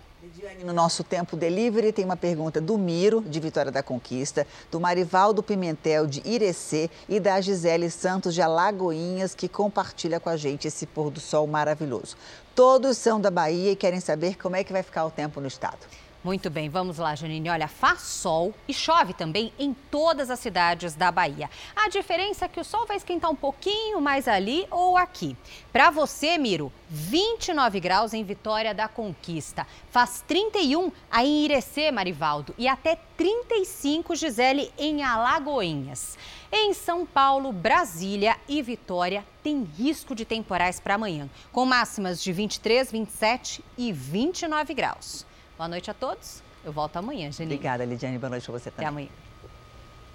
No 0.64 0.74
nosso 0.74 1.04
tempo 1.04 1.38
delivery 1.38 1.92
tem 1.92 2.04
uma 2.04 2.18
pergunta 2.18 2.60
do 2.60 2.78
Miro, 2.78 3.22
de 3.22 3.40
Vitória 3.40 3.72
da 3.72 3.84
Conquista, 3.84 4.48
do 4.72 4.80
Marivaldo 4.80 5.44
Pimentel, 5.44 6.08
de 6.08 6.22
Irecê 6.28 6.90
e 7.08 7.20
da 7.20 7.40
Gisele 7.40 7.90
Santos, 7.90 8.34
de 8.34 8.42
Alagoinhas, 8.42 9.36
que 9.36 9.48
compartilha 9.48 10.20
com 10.20 10.30
a 10.30 10.36
gente 10.36 10.68
esse 10.68 10.88
pôr 10.88 11.12
do 11.12 11.20
sol 11.20 11.46
maravilhoso. 11.46 12.18
Todos 12.56 12.98
são 12.98 13.22
da 13.22 13.30
Bahia 13.30 13.72
e 13.72 13.76
querem 13.76 14.00
saber 14.00 14.38
como 14.38 14.56
é 14.56 14.64
que 14.64 14.74
vai 14.74 14.82
ficar 14.82 15.06
o 15.06 15.12
tempo 15.12 15.40
no 15.40 15.48
estado. 15.48 15.86
Muito 16.24 16.50
bem, 16.50 16.68
vamos 16.68 16.98
lá, 16.98 17.14
Janine. 17.14 17.50
Olha, 17.50 17.68
faz 17.68 18.02
sol 18.02 18.54
e 18.68 18.74
chove 18.74 19.14
também 19.14 19.54
em 19.58 19.74
todas 19.74 20.32
as 20.32 20.40
cidades 20.40 20.96
da 20.96 21.12
Bahia. 21.12 21.50
A 21.76 21.90
diferença 21.90 22.46
é 22.46 22.48
que 22.48 22.60
o 22.60 22.66
sol 22.66 22.88
vai 22.88 22.98
esquentar 22.98 23.30
um 23.30 23.36
pouquinho 23.36 24.02
mais 24.02 24.28
ali 24.28 24.68
ou 24.72 24.98
aqui. 24.98 25.38
Para 25.72 25.92
você, 25.92 26.38
Miro, 26.38 26.74
29 26.90 27.80
graus 27.80 28.14
em 28.14 28.24
Vitória 28.24 28.74
da 28.74 28.88
Conquista. 28.88 29.66
Faz 29.92 30.24
31 30.28 30.92
aí 31.10 31.28
em 31.28 31.46
Irecê, 31.46 31.92
Marivaldo, 31.92 32.54
e 32.58 32.68
até 32.68 32.98
35, 33.16 34.16
Gisele, 34.16 34.72
em 34.78 35.04
Alagoinhas. 35.04 36.18
Em 36.52 36.74
São 36.74 37.06
Paulo, 37.06 37.52
Brasília 37.52 38.38
e 38.50 38.62
Vitória 38.62 39.24
tem 39.44 39.64
risco 39.64 40.16
de 40.16 40.26
temporais 40.26 40.80
para 40.80 40.96
amanhã, 40.96 41.30
com 41.52 41.64
máximas 41.64 42.22
de 42.22 42.34
23, 42.34 42.92
27 42.92 43.64
e 43.78 43.94
29 43.94 44.74
graus. 44.74 45.26
Boa 45.58 45.68
noite 45.68 45.90
a 45.90 45.94
todos. 45.94 46.44
Eu 46.64 46.72
volto 46.72 46.98
amanhã, 46.98 47.32
Janine. 47.32 47.56
Obrigada, 47.56 47.84
Lidiane. 47.84 48.20
Boa 48.20 48.30
noite 48.30 48.44
para 48.44 48.60
você 48.60 48.70
também. 48.70 48.86
Até 48.86 48.90
amanhã. 48.90 49.10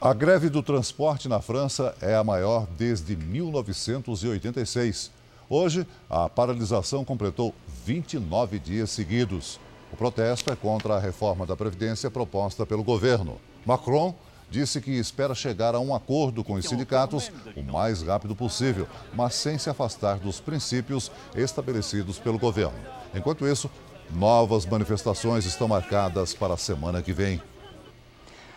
A 0.00 0.14
greve 0.14 0.48
do 0.48 0.62
transporte 0.62 1.28
na 1.28 1.40
França 1.40 1.96
é 2.00 2.14
a 2.14 2.22
maior 2.22 2.64
desde 2.78 3.16
1986. 3.16 5.10
Hoje, 5.48 5.84
a 6.08 6.28
paralisação 6.28 7.04
completou 7.04 7.52
29 7.84 8.60
dias 8.60 8.90
seguidos. 8.90 9.58
O 9.92 9.96
protesto 9.96 10.52
é 10.52 10.56
contra 10.56 10.94
a 10.94 11.00
reforma 11.00 11.44
da 11.44 11.56
Previdência 11.56 12.08
proposta 12.08 12.64
pelo 12.64 12.84
governo. 12.84 13.40
Macron 13.66 14.14
disse 14.48 14.80
que 14.80 14.92
espera 14.92 15.34
chegar 15.34 15.74
a 15.74 15.80
um 15.80 15.94
acordo 15.94 16.44
com 16.44 16.52
os 16.54 16.66
sindicatos 16.66 17.32
o 17.56 17.62
mais 17.62 18.02
rápido 18.02 18.36
possível, 18.36 18.86
mas 19.12 19.34
sem 19.34 19.58
se 19.58 19.68
afastar 19.68 20.18
dos 20.18 20.40
princípios 20.40 21.10
estabelecidos 21.34 22.18
pelo 22.18 22.38
governo. 22.38 22.78
Enquanto 23.14 23.46
isso, 23.46 23.70
Novas 24.14 24.66
manifestações 24.66 25.46
estão 25.46 25.66
marcadas 25.66 26.34
para 26.34 26.54
a 26.54 26.58
semana 26.58 27.00
que 27.00 27.12
vem. 27.12 27.40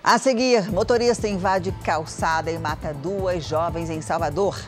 A 0.03 0.19
seguir, 0.19 0.71
motorista 0.71 1.27
invade 1.27 1.71
calçada 1.83 2.51
e 2.51 2.59
mata 2.59 2.93
duas 2.93 3.43
jovens 3.45 3.89
em 3.89 4.01
Salvador. 4.01 4.59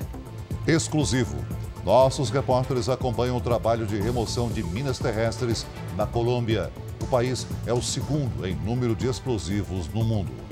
Exclusivo. 0.65 1.37
Nossos 1.83 2.29
repórteres 2.29 2.89
acompanham 2.89 3.37
o 3.37 3.41
trabalho 3.41 3.85
de 3.85 3.99
remoção 3.99 4.49
de 4.49 4.63
minas 4.63 4.97
terrestres 4.97 5.65
na 5.95 6.07
Colômbia. 6.07 6.71
O 7.01 7.07
país 7.07 7.45
é 7.65 7.73
o 7.73 7.81
segundo 7.81 8.47
em 8.47 8.55
número 8.55 8.95
de 8.95 9.07
explosivos 9.07 9.87
no 9.93 10.03
mundo. 10.03 10.46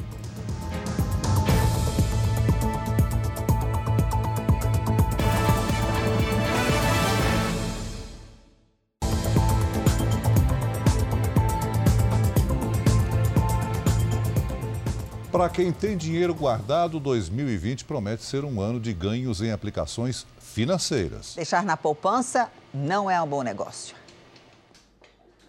Para 15.35 15.49
quem 15.49 15.69
tem 15.69 15.97
dinheiro 15.97 16.33
guardado, 16.33 16.97
2020 16.97 17.83
promete 17.83 18.23
ser 18.23 18.45
um 18.45 18.61
ano 18.61 18.79
de 18.79 18.93
ganhos 18.93 19.41
em 19.41 19.51
aplicações 19.51 20.25
financeiras. 20.39 21.33
Deixar 21.35 21.65
na 21.65 21.75
poupança 21.75 22.49
não 22.73 23.11
é 23.11 23.21
um 23.21 23.27
bom 23.27 23.43
negócio. 23.43 23.97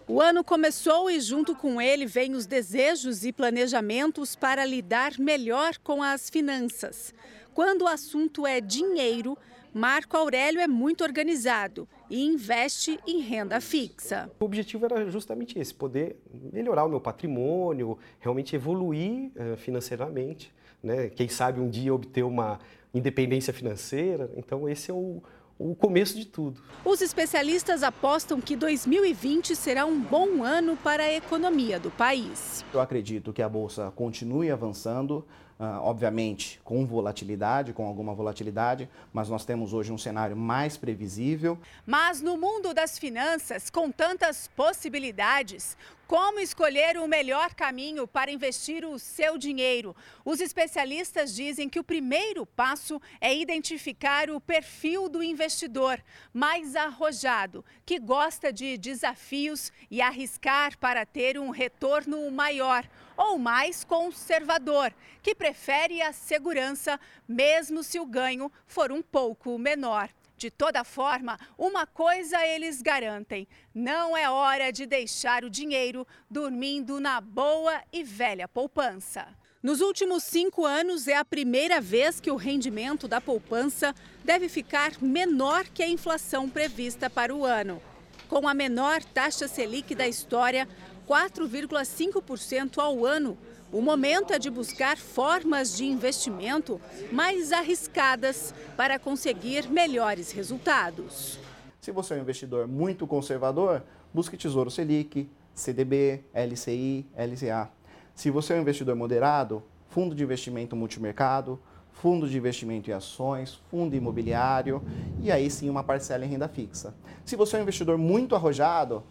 O 0.05 0.19
ano 0.19 0.43
começou 0.43 1.09
e, 1.09 1.21
junto 1.21 1.55
com 1.55 1.79
ele, 1.79 2.05
vêm 2.05 2.35
os 2.35 2.45
desejos 2.45 3.23
e 3.23 3.31
planejamentos 3.31 4.35
para 4.35 4.65
lidar 4.65 5.13
melhor 5.17 5.77
com 5.77 6.03
as 6.03 6.29
finanças. 6.29 7.13
Quando 7.53 7.83
o 7.83 7.87
assunto 7.87 8.45
é 8.45 8.59
dinheiro, 8.59 9.37
Marco 9.73 10.17
Aurélio 10.17 10.59
é 10.59 10.67
muito 10.67 11.03
organizado 11.03 11.87
e 12.09 12.25
investe 12.25 12.99
em 13.05 13.19
renda 13.21 13.59
fixa. 13.59 14.29
O 14.39 14.45
objetivo 14.45 14.85
era 14.85 15.09
justamente 15.09 15.59
esse: 15.59 15.73
poder 15.73 16.15
melhorar 16.51 16.85
o 16.85 16.89
meu 16.89 17.01
patrimônio, 17.01 17.97
realmente 18.19 18.55
evoluir 18.55 19.31
uh, 19.35 19.57
financeiramente, 19.57 20.53
né? 20.81 21.09
quem 21.09 21.27
sabe 21.27 21.59
um 21.59 21.69
dia 21.69 21.93
obter 21.93 22.23
uma 22.23 22.59
independência 22.93 23.53
financeira. 23.53 24.31
Então, 24.35 24.67
esse 24.67 24.89
é 24.89 24.93
o, 24.93 25.21
o 25.59 25.75
começo 25.75 26.15
de 26.15 26.25
tudo. 26.25 26.61
Os 26.85 27.01
especialistas 27.01 27.83
apostam 27.83 28.39
que 28.39 28.55
2020 28.55 29.55
será 29.55 29.85
um 29.85 29.99
bom 29.99 30.43
ano 30.43 30.77
para 30.77 31.03
a 31.03 31.13
economia 31.13 31.79
do 31.79 31.91
país. 31.91 32.63
Eu 32.73 32.79
acredito 32.79 33.33
que 33.33 33.41
a 33.41 33.49
bolsa 33.49 33.91
continue 33.95 34.51
avançando, 34.51 35.25
Uh, 35.59 35.81
obviamente 35.81 36.61
com 36.63 36.85
volatilidade, 36.85 37.73
com 37.73 37.87
alguma 37.87 38.13
volatilidade, 38.13 38.87
mas 39.11 39.27
nós 39.27 39.43
temos 39.43 39.73
hoje 39.73 39.91
um 39.91 39.97
cenário 39.97 40.37
mais 40.37 40.77
previsível. 40.77 41.57
Mas 41.83 42.21
no 42.21 42.37
mundo 42.37 42.75
das 42.75 42.99
finanças, 42.99 43.67
com 43.67 43.89
tantas 43.89 44.47
possibilidades, 44.55 45.75
como 46.07 46.39
escolher 46.39 46.97
o 46.97 47.07
melhor 47.07 47.53
caminho 47.53 48.07
para 48.07 48.31
investir 48.31 48.85
o 48.85 48.97
seu 48.97 49.37
dinheiro? 49.37 49.93
Os 50.23 50.39
especialistas 50.39 51.35
dizem 51.35 51.67
que 51.67 51.79
o 51.79 51.83
primeiro 51.83 52.45
passo 52.45 53.01
é 53.19 53.35
identificar 53.35 54.29
o 54.29 54.39
perfil 54.39 55.09
do 55.09 55.21
investidor 55.21 56.01
mais 56.33 56.77
arrojado, 56.77 57.63
que 57.85 57.99
gosta 57.99 58.53
de 58.53 58.77
desafios 58.77 59.71
e 59.91 60.01
arriscar 60.01 60.77
para 60.77 61.05
ter 61.05 61.37
um 61.37 61.49
retorno 61.49 62.31
maior, 62.31 62.87
ou 63.17 63.37
mais 63.37 63.83
conservador, 63.83 64.93
que 65.21 65.35
prefere 65.35 66.01
a 66.01 66.13
segurança, 66.13 66.97
mesmo 67.27 67.83
se 67.83 67.99
o 67.99 68.05
ganho 68.05 68.49
for 68.65 68.93
um 68.93 69.01
pouco 69.01 69.57
menor. 69.59 70.09
De 70.37 70.51
toda 70.51 70.83
forma, 70.83 71.39
uma 71.57 71.87
coisa 71.87 72.45
eles 72.45 72.81
garantem: 72.81 73.47
não 73.73 74.15
é 74.15 74.29
hora 74.29 74.71
de 74.71 74.85
deixar 74.85 75.43
o 75.43 75.49
dinheiro 75.49 76.05
dormindo 76.29 76.99
na 76.99 77.19
boa 77.19 77.81
e 77.91 78.03
velha 78.03 78.47
poupança. 78.47 79.27
Nos 79.63 79.81
últimos 79.81 80.23
cinco 80.23 80.63
anos, 80.63 81.07
é 81.07 81.17
a 81.17 81.25
primeira 81.25 81.81
vez 81.81 82.19
que 82.19 82.29
o 82.29 82.35
rendimento 82.35 83.07
da 83.07 83.19
poupança 83.19 83.95
deve 84.23 84.47
ficar 84.47 85.01
menor 85.01 85.65
que 85.65 85.81
a 85.81 85.89
inflação 85.89 86.47
prevista 86.47 87.09
para 87.09 87.35
o 87.35 87.43
ano. 87.43 87.81
Com 88.29 88.47
a 88.47 88.53
menor 88.53 89.03
taxa 89.03 89.47
Selic 89.47 89.95
da 89.95 90.07
história, 90.07 90.67
4,5% 91.07 92.77
ao 92.77 93.03
ano, 93.03 93.35
o 93.71 93.81
momento 93.81 94.31
é 94.33 94.39
de 94.39 94.49
buscar 94.49 94.97
formas 94.97 95.75
de 95.75 95.85
investimento 95.85 96.79
mais 97.11 97.51
arriscadas 97.51 98.53
para 98.75 98.97
conseguir 98.97 99.69
melhores 99.69 100.31
resultados. 100.31 101.39
Se 101.81 101.91
você 101.91 102.13
é 102.13 102.17
um 102.17 102.21
investidor 102.21 102.67
muito 102.67 103.05
conservador, 103.05 103.83
busque 104.13 104.37
Tesouro 104.37 104.71
Selic, 104.71 105.29
CDB, 105.53 106.23
LCI, 106.33 107.05
LCA. 107.15 107.69
Se 108.15 108.29
você 108.29 108.53
é 108.53 108.57
um 108.57 108.61
investidor 108.61 108.95
moderado, 108.95 109.63
fundo 109.89 110.15
de 110.15 110.23
investimento 110.23 110.75
multimercado, 110.75 111.59
fundo 111.91 112.27
de 112.27 112.37
investimento 112.37 112.89
em 112.89 112.93
ações, 112.93 113.59
fundo 113.69 113.95
imobiliário 113.95 114.81
e 115.21 115.31
aí 115.31 115.49
sim 115.49 115.69
uma 115.69 115.83
parcela 115.83 116.25
em 116.25 116.29
renda 116.29 116.47
fixa. 116.47 116.93
Se 117.25 117.35
você 117.35 117.55
é 117.55 117.59
um 117.59 117.63
investidor 117.63 117.97
muito 117.97 118.35
arrojado, 118.35 119.03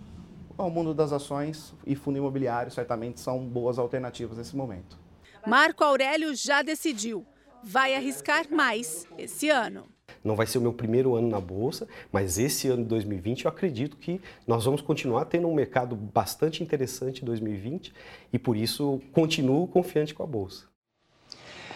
o 0.65 0.71
mundo 0.71 0.95
das 0.95 1.13
ações 1.13 1.75
e 1.87 1.95
fundo 1.95 2.19
imobiliário 2.19 2.71
certamente 2.71 3.21
são 3.21 3.45
boas 3.45 3.79
alternativas 3.79 4.39
nesse 4.39 4.57
momento. 4.57 4.99
Marco 5.47 5.85
Aurélio 5.85 6.35
já 6.35 6.63
decidiu, 6.63 7.25
vai 7.63 7.95
arriscar 7.95 8.47
mais 8.51 9.07
esse 9.19 9.49
ano. 9.49 9.85
Não 10.25 10.35
vai 10.35 10.47
ser 10.47 10.59
o 10.59 10.61
meu 10.61 10.73
primeiro 10.73 11.15
ano 11.15 11.29
na 11.29 11.41
bolsa, 11.41 11.87
mas 12.11 12.39
esse 12.39 12.69
ano 12.69 12.83
de 12.83 12.89
2020 12.89 13.45
eu 13.45 13.49
acredito 13.49 13.97
que 13.97 14.21
nós 14.47 14.65
vamos 14.65 14.81
continuar 14.81 15.25
tendo 15.27 15.47
um 15.47 15.55
mercado 15.55 15.95
bastante 15.95 16.63
interessante 16.63 17.23
em 17.23 17.25
2020 17.25 17.93
e 18.33 18.39
por 18.39 18.57
isso 18.57 19.01
continuo 19.13 19.67
confiante 19.69 20.15
com 20.15 20.23
a 20.23 20.27
bolsa. 20.27 20.65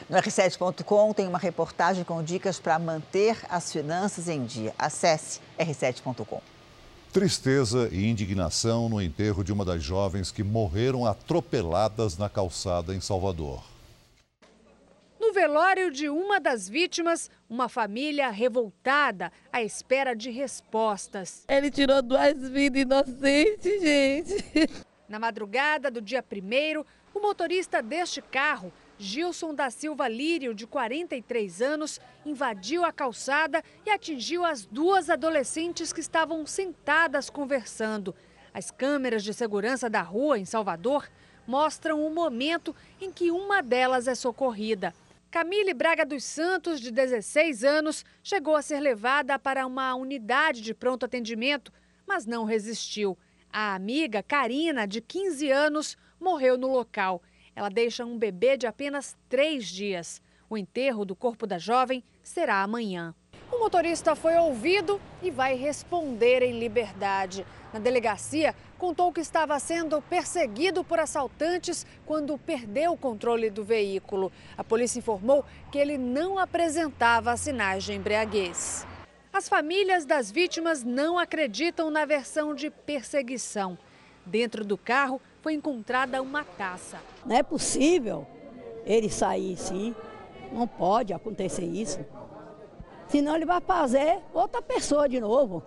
No 0.09 0.17
r7.com 0.17 1.13
tem 1.13 1.29
uma 1.29 1.39
reportagem 1.39 2.03
com 2.03 2.21
dicas 2.23 2.59
para 2.59 2.77
manter 2.79 3.37
as 3.49 3.73
finanças 3.73 4.29
em 4.29 4.45
dia. 4.45 4.75
Acesse 4.77 5.41
r7.com. 5.57 6.43
Tristeza 7.13 7.89
e 7.91 8.07
indignação 8.07 8.89
no 8.89 9.03
enterro 9.03 9.43
de 9.43 9.53
uma 9.53 9.65
das 9.65 9.83
jovens 9.83 10.31
que 10.31 10.45
morreram 10.45 11.05
atropeladas 11.05 12.17
na 12.17 12.29
calçada 12.29 12.95
em 12.95 13.01
Salvador. 13.01 13.65
No 15.19 15.33
velório 15.33 15.91
de 15.91 16.09
uma 16.09 16.39
das 16.39 16.69
vítimas, 16.69 17.29
uma 17.49 17.69
família 17.69 18.31
revoltada 18.31 19.33
à 19.53 19.61
espera 19.61 20.15
de 20.15 20.31
respostas. 20.31 21.45
Ele 21.49 21.69
tirou 21.69 22.01
duas 22.01 22.49
vidas 22.49 22.83
inocentes, 22.83 23.83
gente. 23.83 24.45
Na 25.09 25.19
madrugada 25.19 25.91
do 25.91 26.01
dia 26.01 26.23
primeiro, 26.23 26.87
o 27.13 27.19
motorista 27.19 27.83
deste 27.83 28.23
carro 28.23 28.73
Gilson 29.01 29.55
da 29.55 29.71
Silva 29.71 30.07
Lírio, 30.07 30.55
de 30.55 30.67
43 30.67 31.63
anos, 31.63 31.99
invadiu 32.27 32.85
a 32.85 32.93
calçada 32.93 33.65
e 33.87 33.89
atingiu 33.89 34.45
as 34.45 34.67
duas 34.67 35.09
adolescentes 35.09 35.91
que 35.91 36.01
estavam 36.01 36.45
sentadas 36.45 37.31
conversando. 37.31 38.15
As 38.53 38.71
câmeras 38.71 39.25
de 39.25 39.33
segurança 39.33 39.89
da 39.89 40.03
rua 40.03 40.39
em 40.39 40.45
Salvador 40.45 41.09
mostram 41.47 42.07
o 42.07 42.15
momento 42.15 42.77
em 43.01 43.11
que 43.11 43.31
uma 43.31 43.63
delas 43.63 44.07
é 44.07 44.15
socorrida. 44.15 44.93
Camille 45.31 45.73
Braga 45.73 46.05
dos 46.05 46.23
Santos, 46.23 46.79
de 46.79 46.91
16 46.91 47.65
anos, 47.65 48.05
chegou 48.23 48.55
a 48.55 48.61
ser 48.61 48.81
levada 48.81 49.39
para 49.39 49.67
uma 49.67 49.95
unidade 49.95 50.61
de 50.61 50.75
pronto 50.75 51.07
atendimento, 51.07 51.73
mas 52.07 52.27
não 52.27 52.45
resistiu. 52.45 53.17
A 53.51 53.75
amiga, 53.75 54.23
Karina, 54.23 54.87
de 54.87 55.01
15 55.01 55.51
anos, 55.51 55.97
morreu 56.21 56.59
no 56.59 56.71
local. 56.71 57.23
Ela 57.55 57.69
deixa 57.69 58.05
um 58.05 58.19
bebê 58.19 58.57
de 58.57 58.67
apenas 58.67 59.17
três 59.29 59.67
dias. 59.67 60.23
O 60.49 60.57
enterro 60.57 61.05
do 61.05 61.15
corpo 61.15 61.47
da 61.47 61.59
jovem 61.59 62.03
será 62.23 62.63
amanhã. 62.63 63.15
O 63.53 63.59
motorista 63.59 64.15
foi 64.15 64.37
ouvido 64.37 65.01
e 65.23 65.31
vai 65.31 65.55
responder 65.55 66.43
em 66.43 66.59
liberdade. 66.59 67.45
Na 67.73 67.79
delegacia, 67.79 68.55
contou 68.79 69.13
que 69.13 69.21
estava 69.21 69.59
sendo 69.59 70.01
perseguido 70.03 70.83
por 70.83 70.99
assaltantes 70.99 71.87
quando 72.07 72.39
perdeu 72.39 72.93
o 72.93 72.97
controle 72.97 73.51
do 73.51 73.63
veículo. 73.65 74.33
A 74.57 74.65
polícia 74.65 74.99
informou 74.99 75.45
que 75.71 75.79
ele 75.79 75.99
não 75.99 76.39
apresentava 76.39 77.37
sinais 77.37 77.85
de 77.85 77.93
embriaguez. 77.93 78.87
As 79.33 79.49
famílias 79.49 80.05
das 80.05 80.31
vítimas 80.31 80.83
não 80.83 81.19
acreditam 81.19 81.91
na 81.91 82.05
versão 82.05 82.55
de 82.55 82.71
perseguição. 82.71 83.79
Dentro 84.27 84.65
do 84.65 84.77
carro 84.77 85.21
foi 85.43 85.55
encontrada 85.55 86.21
uma 86.23 86.45
taça. 86.45 86.99
Não 87.25 87.37
é 87.37 87.43
possível 87.43 88.27
ele 88.85 89.11
sair 89.11 89.55
assim. 89.55 89.95
Não 90.53 90.67
pode 90.67 91.13
acontecer 91.13 91.65
isso. 91.65 91.99
Senão 93.09 93.37
ele 93.37 93.47
vai 93.47 93.61
fazer 93.61 94.21
outra 94.33 94.61
pessoa 94.61 95.09
de 95.09 95.21
novo. 95.21 95.63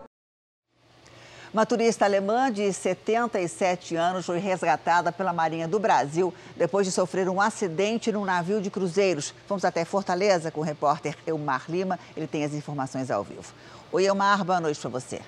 Uma 1.53 1.67
turista 1.67 2.03
alemã 2.05 2.51
de 2.51 2.73
77 2.73 3.95
anos 3.95 4.25
foi 4.25 4.39
resgatada 4.39 5.11
pela 5.11 5.31
Marinha 5.31 5.67
do 5.67 5.77
Brasil 5.77 6.33
depois 6.55 6.87
de 6.87 6.91
sofrer 6.91 7.29
um 7.29 7.39
acidente 7.39 8.11
num 8.11 8.25
navio 8.25 8.59
de 8.59 8.71
cruzeiros. 8.71 9.35
Vamos 9.47 9.63
até 9.63 9.85
Fortaleza 9.85 10.49
com 10.49 10.61
o 10.61 10.63
repórter 10.63 11.15
Elmar 11.27 11.65
Lima. 11.69 11.99
Ele 12.17 12.25
tem 12.25 12.43
as 12.43 12.53
informações 12.53 13.11
ao 13.11 13.23
vivo. 13.23 13.53
Oi, 13.91 14.03
Elmar, 14.03 14.43
boa 14.43 14.59
noite 14.59 14.79
para 14.79 14.89
você. 14.89 15.21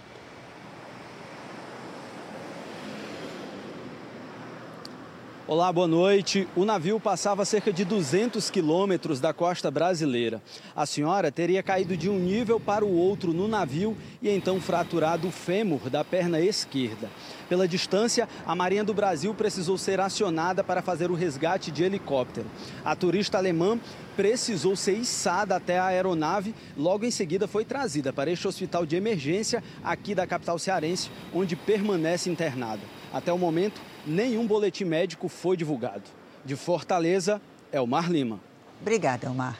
Olá, 5.47 5.71
boa 5.71 5.87
noite. 5.87 6.47
O 6.55 6.65
navio 6.65 6.99
passava 6.99 7.45
cerca 7.45 7.71
de 7.71 7.85
200 7.85 8.49
quilômetros 8.49 9.19
da 9.19 9.31
costa 9.31 9.69
brasileira. 9.69 10.41
A 10.75 10.87
senhora 10.87 11.31
teria 11.31 11.61
caído 11.61 11.95
de 11.95 12.09
um 12.09 12.17
nível 12.17 12.59
para 12.59 12.83
o 12.83 12.91
outro 12.91 13.31
no 13.31 13.47
navio 13.47 13.95
e 14.23 14.29
então 14.31 14.59
fraturado 14.59 15.27
o 15.27 15.31
fêmur 15.31 15.87
da 15.87 16.03
perna 16.03 16.41
esquerda. 16.41 17.11
Pela 17.47 17.67
distância, 17.67 18.27
a 18.43 18.55
Marinha 18.55 18.83
do 18.83 18.91
Brasil 18.91 19.35
precisou 19.35 19.77
ser 19.77 19.99
acionada 19.99 20.63
para 20.63 20.81
fazer 20.81 21.11
o 21.11 21.15
resgate 21.15 21.69
de 21.69 21.83
helicóptero. 21.83 22.47
A 22.83 22.95
turista 22.95 23.37
alemã 23.37 23.79
precisou 24.15 24.75
ser 24.75 24.93
içada 24.93 25.57
até 25.57 25.77
a 25.77 25.85
aeronave, 25.85 26.55
logo 26.75 27.05
em 27.05 27.11
seguida 27.11 27.47
foi 27.47 27.63
trazida 27.63 28.11
para 28.11 28.31
este 28.31 28.47
hospital 28.47 28.83
de 28.83 28.95
emergência 28.95 29.63
aqui 29.83 30.15
da 30.15 30.25
capital 30.25 30.57
cearense, 30.57 31.11
onde 31.31 31.55
permanece 31.55 32.31
internada. 32.31 32.81
Até 33.13 33.31
o 33.31 33.37
momento, 33.37 33.79
nenhum 34.05 34.45
boletim 34.45 34.85
médico 34.85 35.27
foi 35.27 35.57
divulgado. 35.57 36.03
De 36.43 36.55
Fortaleza, 36.55 37.41
Elmar 37.71 38.11
Lima. 38.11 38.39
Obrigada, 38.81 39.27
Elmar. 39.27 39.57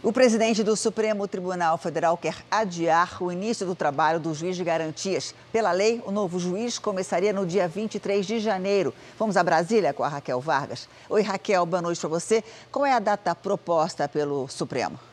O 0.00 0.12
presidente 0.12 0.62
do 0.62 0.76
Supremo 0.76 1.26
Tribunal 1.26 1.76
Federal 1.76 2.16
quer 2.16 2.36
adiar 2.48 3.20
o 3.20 3.32
início 3.32 3.66
do 3.66 3.74
trabalho 3.74 4.20
do 4.20 4.32
juiz 4.32 4.56
de 4.56 4.62
garantias. 4.62 5.34
Pela 5.50 5.72
lei, 5.72 6.00
o 6.06 6.12
novo 6.12 6.38
juiz 6.38 6.78
começaria 6.78 7.32
no 7.32 7.44
dia 7.44 7.66
23 7.66 8.24
de 8.24 8.38
janeiro. 8.38 8.94
Vamos 9.18 9.36
a 9.36 9.42
Brasília 9.42 9.92
com 9.92 10.04
a 10.04 10.08
Raquel 10.08 10.40
Vargas. 10.40 10.88
Oi, 11.10 11.22
Raquel, 11.22 11.66
boa 11.66 11.82
noite 11.82 12.00
para 12.00 12.10
você. 12.10 12.44
Qual 12.70 12.86
é 12.86 12.92
a 12.92 13.00
data 13.00 13.34
proposta 13.34 14.08
pelo 14.08 14.46
Supremo? 14.46 15.07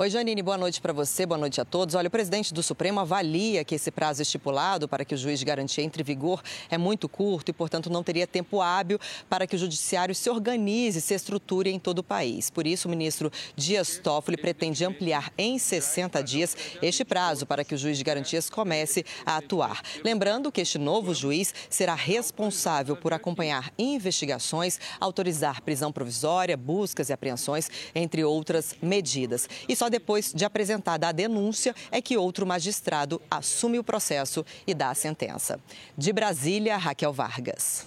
Oi, 0.00 0.08
Janine, 0.08 0.42
boa 0.42 0.56
noite 0.56 0.80
para 0.80 0.92
você, 0.92 1.26
boa 1.26 1.36
noite 1.36 1.60
a 1.60 1.64
todos. 1.64 1.96
Olha, 1.96 2.06
o 2.06 2.10
presidente 2.10 2.54
do 2.54 2.62
Supremo 2.62 3.00
avalia 3.00 3.64
que 3.64 3.74
esse 3.74 3.90
prazo 3.90 4.22
estipulado 4.22 4.86
para 4.86 5.04
que 5.04 5.12
o 5.12 5.18
juiz 5.18 5.40
de 5.40 5.44
garantia 5.44 5.82
entre 5.82 6.02
em 6.02 6.04
vigor 6.04 6.40
é 6.70 6.78
muito 6.78 7.08
curto 7.08 7.48
e, 7.48 7.52
portanto, 7.52 7.90
não 7.90 8.04
teria 8.04 8.24
tempo 8.24 8.60
hábil 8.60 9.00
para 9.28 9.44
que 9.44 9.56
o 9.56 9.58
judiciário 9.58 10.14
se 10.14 10.30
organize, 10.30 11.00
se 11.00 11.14
estruture 11.14 11.68
em 11.68 11.80
todo 11.80 11.98
o 11.98 12.02
país. 12.04 12.48
Por 12.48 12.64
isso, 12.64 12.86
o 12.86 12.90
ministro 12.92 13.28
Dias 13.56 13.98
Toffoli 13.98 14.36
pretende 14.36 14.84
ampliar 14.84 15.32
em 15.36 15.58
60 15.58 16.22
dias 16.22 16.56
este 16.80 17.04
prazo 17.04 17.44
para 17.44 17.64
que 17.64 17.74
o 17.74 17.78
juiz 17.78 17.98
de 17.98 18.04
garantias 18.04 18.48
comece 18.48 19.04
a 19.26 19.38
atuar. 19.38 19.82
Lembrando 20.04 20.52
que 20.52 20.60
este 20.60 20.78
novo 20.78 21.12
juiz 21.12 21.52
será 21.68 21.96
responsável 21.96 22.94
por 22.94 23.12
acompanhar 23.12 23.72
investigações, 23.76 24.78
autorizar 25.00 25.60
prisão 25.60 25.90
provisória, 25.90 26.56
buscas 26.56 27.08
e 27.08 27.12
apreensões, 27.12 27.68
entre 27.96 28.22
outras 28.22 28.76
medidas. 28.80 29.48
E 29.68 29.74
só 29.74 29.87
depois 29.90 30.32
de 30.32 30.44
apresentada 30.44 31.08
a 31.08 31.12
denúncia 31.12 31.74
é 31.90 32.00
que 32.00 32.16
outro 32.16 32.46
magistrado 32.46 33.20
assume 33.30 33.78
o 33.78 33.84
processo 33.84 34.44
e 34.66 34.74
dá 34.74 34.90
a 34.90 34.94
sentença. 34.94 35.58
De 35.96 36.12
Brasília, 36.12 36.76
Raquel 36.76 37.12
Vargas. 37.12 37.86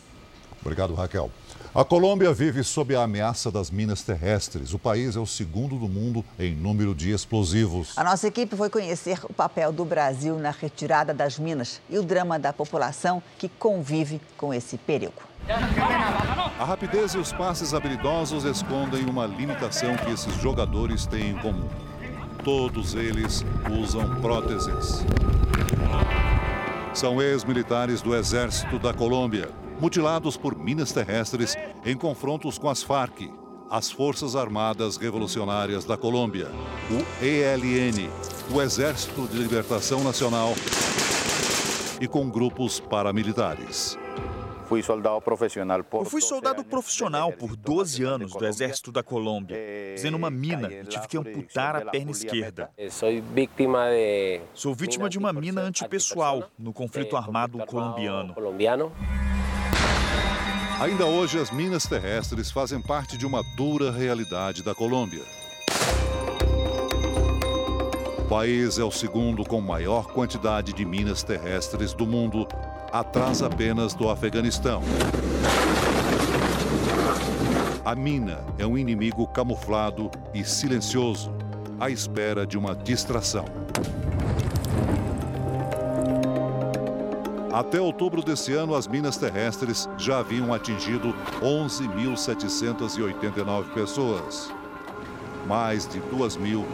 Obrigado, 0.61 0.93
Raquel. 0.93 1.31
A 1.73 1.85
Colômbia 1.85 2.33
vive 2.33 2.63
sob 2.63 2.93
a 2.95 3.03
ameaça 3.03 3.49
das 3.49 3.71
minas 3.71 4.01
terrestres. 4.01 4.73
O 4.73 4.79
país 4.79 5.15
é 5.15 5.19
o 5.19 5.25
segundo 5.25 5.77
do 5.77 5.87
mundo 5.87 6.23
em 6.37 6.53
número 6.53 6.93
de 6.93 7.11
explosivos. 7.11 7.97
A 7.97 8.03
nossa 8.03 8.27
equipe 8.27 8.55
foi 8.57 8.69
conhecer 8.69 9.19
o 9.23 9.33
papel 9.33 9.71
do 9.71 9.85
Brasil 9.85 10.37
na 10.37 10.51
retirada 10.51 11.13
das 11.13 11.39
minas 11.39 11.81
e 11.89 11.97
o 11.97 12.03
drama 12.03 12.37
da 12.37 12.51
população 12.51 13.23
que 13.39 13.47
convive 13.47 14.21
com 14.37 14.53
esse 14.53 14.77
perigo. 14.77 15.13
A 16.59 16.65
rapidez 16.65 17.13
e 17.13 17.17
os 17.17 17.31
passes 17.31 17.73
habilidosos 17.73 18.43
escondem 18.43 19.05
uma 19.05 19.25
limitação 19.25 19.95
que 19.95 20.11
esses 20.11 20.33
jogadores 20.35 21.05
têm 21.07 21.31
em 21.31 21.37
comum. 21.37 21.67
Todos 22.43 22.95
eles 22.95 23.45
usam 23.79 24.15
próteses. 24.19 25.05
São 26.91 27.21
ex-militares 27.21 28.01
do 28.01 28.15
Exército 28.15 28.79
da 28.79 28.91
Colômbia, 28.91 29.49
mutilados 29.79 30.37
por 30.37 30.57
minas 30.57 30.91
terrestres 30.91 31.55
em 31.85 31.95
confrontos 31.95 32.57
com 32.57 32.67
as 32.67 32.81
Farc, 32.81 33.29
as 33.69 33.91
Forças 33.91 34.35
Armadas 34.35 34.97
Revolucionárias 34.97 35.85
da 35.85 35.95
Colômbia, 35.95 36.47
o 36.89 37.23
ELN, 37.23 38.09
o 38.51 38.59
Exército 38.59 39.27
de 39.27 39.37
Libertação 39.37 40.03
Nacional 40.03 40.55
e 42.01 42.07
com 42.07 42.27
grupos 42.27 42.79
paramilitares. 42.79 44.00
Fui 44.71 44.81
soldado 44.81 45.19
profissional 45.19 45.83
por 45.83 45.99
Eu 45.99 46.05
fui 46.05 46.21
soldado 46.21 46.63
profissional 46.63 47.33
por 47.33 47.57
12 47.57 48.05
anos 48.05 48.31
do 48.31 48.45
Exército 48.45 48.89
da 48.89 49.03
Colômbia, 49.03 49.57
fazendo 49.97 50.15
uma 50.15 50.31
mina 50.31 50.71
e 50.71 50.85
tive 50.85 51.09
que 51.09 51.17
amputar 51.17 51.75
a 51.75 51.91
perna 51.91 52.11
esquerda. 52.11 52.71
Sou 54.53 54.73
vítima 54.73 55.09
de 55.09 55.17
uma 55.17 55.33
mina 55.33 55.59
antipessoal 55.59 56.49
no 56.57 56.71
conflito 56.71 57.17
armado 57.17 57.57
colombiano. 57.65 58.33
Ainda 60.79 61.05
hoje, 61.05 61.37
as 61.37 61.51
minas 61.51 61.85
terrestres 61.85 62.49
fazem 62.49 62.81
parte 62.81 63.17
de 63.17 63.25
uma 63.25 63.43
dura 63.57 63.91
realidade 63.91 64.63
da 64.63 64.73
Colômbia. 64.73 65.21
O 68.19 68.23
país 68.29 68.79
é 68.79 68.83
o 68.85 68.89
segundo 68.89 69.43
com 69.43 69.59
maior 69.59 70.07
quantidade 70.13 70.71
de 70.71 70.85
minas 70.85 71.21
terrestres 71.21 71.93
do 71.93 72.07
mundo, 72.07 72.47
atrás 72.91 73.41
apenas 73.41 73.93
do 73.93 74.09
Afeganistão. 74.09 74.81
A 77.85 77.95
mina 77.95 78.43
é 78.57 78.65
um 78.65 78.77
inimigo 78.77 79.25
camuflado 79.27 80.11
e 80.33 80.43
silencioso, 80.43 81.33
à 81.79 81.89
espera 81.89 82.45
de 82.45 82.57
uma 82.57 82.75
distração. 82.75 83.45
Até 87.51 87.79
outubro 87.81 88.21
desse 88.21 88.53
ano, 88.53 88.75
as 88.75 88.87
minas 88.87 89.17
terrestres 89.17 89.89
já 89.97 90.19
haviam 90.19 90.53
atingido 90.53 91.13
11.789 91.41 93.73
pessoas. 93.73 94.53
Mais 95.47 95.87
de 95.87 95.99
2 95.99 96.37
mil 96.37 96.65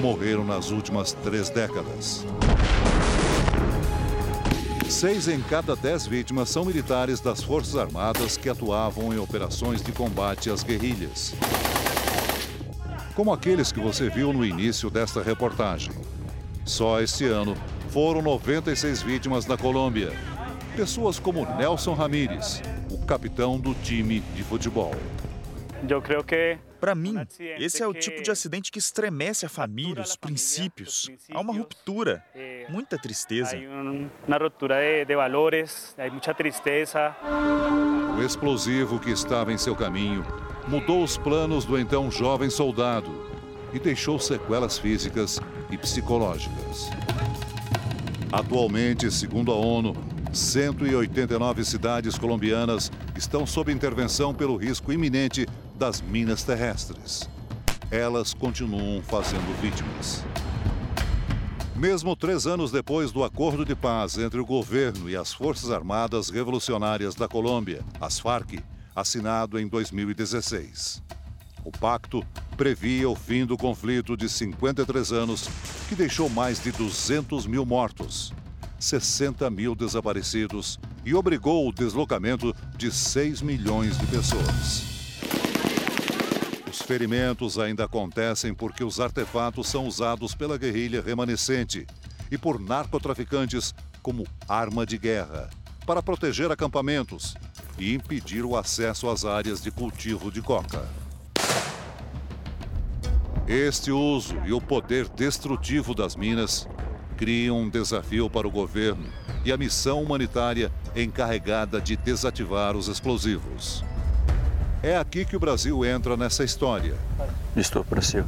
morreram 0.00 0.44
nas 0.44 0.70
últimas 0.70 1.12
três 1.12 1.48
décadas. 1.48 2.26
Seis 4.88 5.26
em 5.26 5.40
cada 5.42 5.74
dez 5.74 6.06
vítimas 6.06 6.48
são 6.48 6.64
militares 6.64 7.20
das 7.20 7.42
Forças 7.42 7.76
Armadas 7.76 8.36
que 8.36 8.48
atuavam 8.48 9.12
em 9.12 9.18
operações 9.18 9.82
de 9.82 9.90
combate 9.90 10.48
às 10.48 10.62
guerrilhas. 10.62 11.34
Como 13.14 13.32
aqueles 13.32 13.72
que 13.72 13.80
você 13.80 14.08
viu 14.08 14.32
no 14.32 14.44
início 14.44 14.88
desta 14.88 15.22
reportagem. 15.22 15.92
Só 16.64 17.00
este 17.00 17.24
ano 17.24 17.54
foram 17.90 18.22
96 18.22 19.02
vítimas 19.02 19.44
na 19.46 19.56
Colômbia. 19.56 20.12
Pessoas 20.76 21.18
como 21.18 21.44
Nelson 21.56 21.94
Ramírez, 21.94 22.62
o 22.90 22.98
capitão 23.04 23.58
do 23.58 23.74
time 23.74 24.20
de 24.34 24.44
futebol. 24.44 24.94
Eu 25.88 26.00
creio 26.02 26.24
que 26.24 26.58
para 26.80 26.94
mim, 26.94 27.16
esse 27.58 27.82
é 27.82 27.86
o 27.86 27.94
tipo 27.94 28.22
de 28.22 28.30
acidente 28.30 28.70
que 28.70 28.78
estremece 28.78 29.46
a 29.46 29.48
família, 29.48 30.02
os 30.02 30.14
princípios. 30.14 31.10
Há 31.32 31.40
uma 31.40 31.52
ruptura. 31.52 32.22
muita 32.68 32.98
tristeza. 32.98 33.56
Uma 34.26 34.36
ruptura 34.36 34.76
de 35.04 35.16
valores, 35.16 35.94
há 35.98 36.10
muita 36.10 36.34
tristeza. 36.34 37.16
O 38.16 38.22
explosivo 38.22 39.00
que 39.00 39.10
estava 39.10 39.52
em 39.52 39.58
seu 39.58 39.74
caminho 39.74 40.24
mudou 40.68 41.02
os 41.02 41.16
planos 41.16 41.64
do 41.64 41.78
então 41.78 42.10
jovem 42.10 42.50
soldado 42.50 43.10
e 43.72 43.78
deixou 43.78 44.18
sequelas 44.18 44.78
físicas 44.78 45.40
e 45.70 45.76
psicológicas. 45.76 46.90
Atualmente, 48.32 49.10
segundo 49.10 49.52
a 49.52 49.56
ONU, 49.56 49.94
189 50.32 51.64
cidades 51.64 52.18
colombianas 52.18 52.92
estão 53.16 53.46
sob 53.46 53.72
intervenção 53.72 54.34
pelo 54.34 54.56
risco 54.56 54.92
iminente 54.92 55.46
das 55.76 56.00
minas 56.00 56.42
terrestres. 56.42 57.28
Elas 57.90 58.34
continuam 58.34 59.02
fazendo 59.02 59.60
vítimas. 59.60 60.24
Mesmo 61.76 62.16
três 62.16 62.46
anos 62.46 62.72
depois 62.72 63.12
do 63.12 63.22
acordo 63.22 63.64
de 63.64 63.76
paz 63.76 64.16
entre 64.16 64.40
o 64.40 64.46
governo 64.46 65.10
e 65.10 65.16
as 65.16 65.32
Forças 65.32 65.70
Armadas 65.70 66.30
Revolucionárias 66.30 67.14
da 67.14 67.28
Colômbia, 67.28 67.84
as 68.00 68.18
Farc, 68.18 68.58
assinado 68.94 69.58
em 69.58 69.68
2016. 69.68 71.02
O 71.62 71.70
pacto 71.70 72.24
previa 72.56 73.08
o 73.10 73.14
fim 73.14 73.44
do 73.44 73.58
conflito 73.58 74.16
de 74.16 74.28
53 74.28 75.12
anos, 75.12 75.48
que 75.88 75.94
deixou 75.94 76.30
mais 76.30 76.62
de 76.62 76.72
200 76.72 77.46
mil 77.46 77.66
mortos, 77.66 78.32
60 78.78 79.50
mil 79.50 79.74
desaparecidos 79.74 80.80
e 81.04 81.14
obrigou 81.14 81.68
o 81.68 81.72
deslocamento 81.72 82.54
de 82.76 82.90
6 82.90 83.42
milhões 83.42 83.98
de 83.98 84.06
pessoas. 84.06 84.95
Os 86.86 86.88
ferimentos 86.88 87.58
ainda 87.58 87.84
acontecem 87.84 88.54
porque 88.54 88.84
os 88.84 89.00
artefatos 89.00 89.66
são 89.66 89.88
usados 89.88 90.36
pela 90.36 90.56
guerrilha 90.56 91.02
remanescente 91.02 91.84
e 92.30 92.38
por 92.38 92.60
narcotraficantes 92.60 93.74
como 94.00 94.24
arma 94.48 94.86
de 94.86 94.96
guerra, 94.96 95.50
para 95.84 96.00
proteger 96.00 96.48
acampamentos 96.48 97.34
e 97.76 97.92
impedir 97.92 98.44
o 98.44 98.56
acesso 98.56 99.08
às 99.08 99.24
áreas 99.24 99.60
de 99.60 99.72
cultivo 99.72 100.30
de 100.30 100.40
coca. 100.40 100.88
Este 103.48 103.90
uso 103.90 104.36
e 104.46 104.52
o 104.52 104.60
poder 104.60 105.08
destrutivo 105.08 105.92
das 105.92 106.14
minas 106.14 106.68
criam 107.16 107.62
um 107.62 107.68
desafio 107.68 108.30
para 108.30 108.46
o 108.46 108.50
governo 108.50 109.08
e 109.44 109.50
a 109.50 109.56
missão 109.56 110.00
humanitária 110.00 110.70
encarregada 110.94 111.80
de 111.80 111.96
desativar 111.96 112.76
os 112.76 112.86
explosivos. 112.86 113.82
É 114.82 114.96
aqui 114.96 115.24
que 115.24 115.36
o 115.36 115.40
Brasil 115.40 115.84
entra 115.84 116.16
nessa 116.16 116.44
história. 116.44 116.94
Estou, 117.56 117.82
Brasil. 117.82 118.24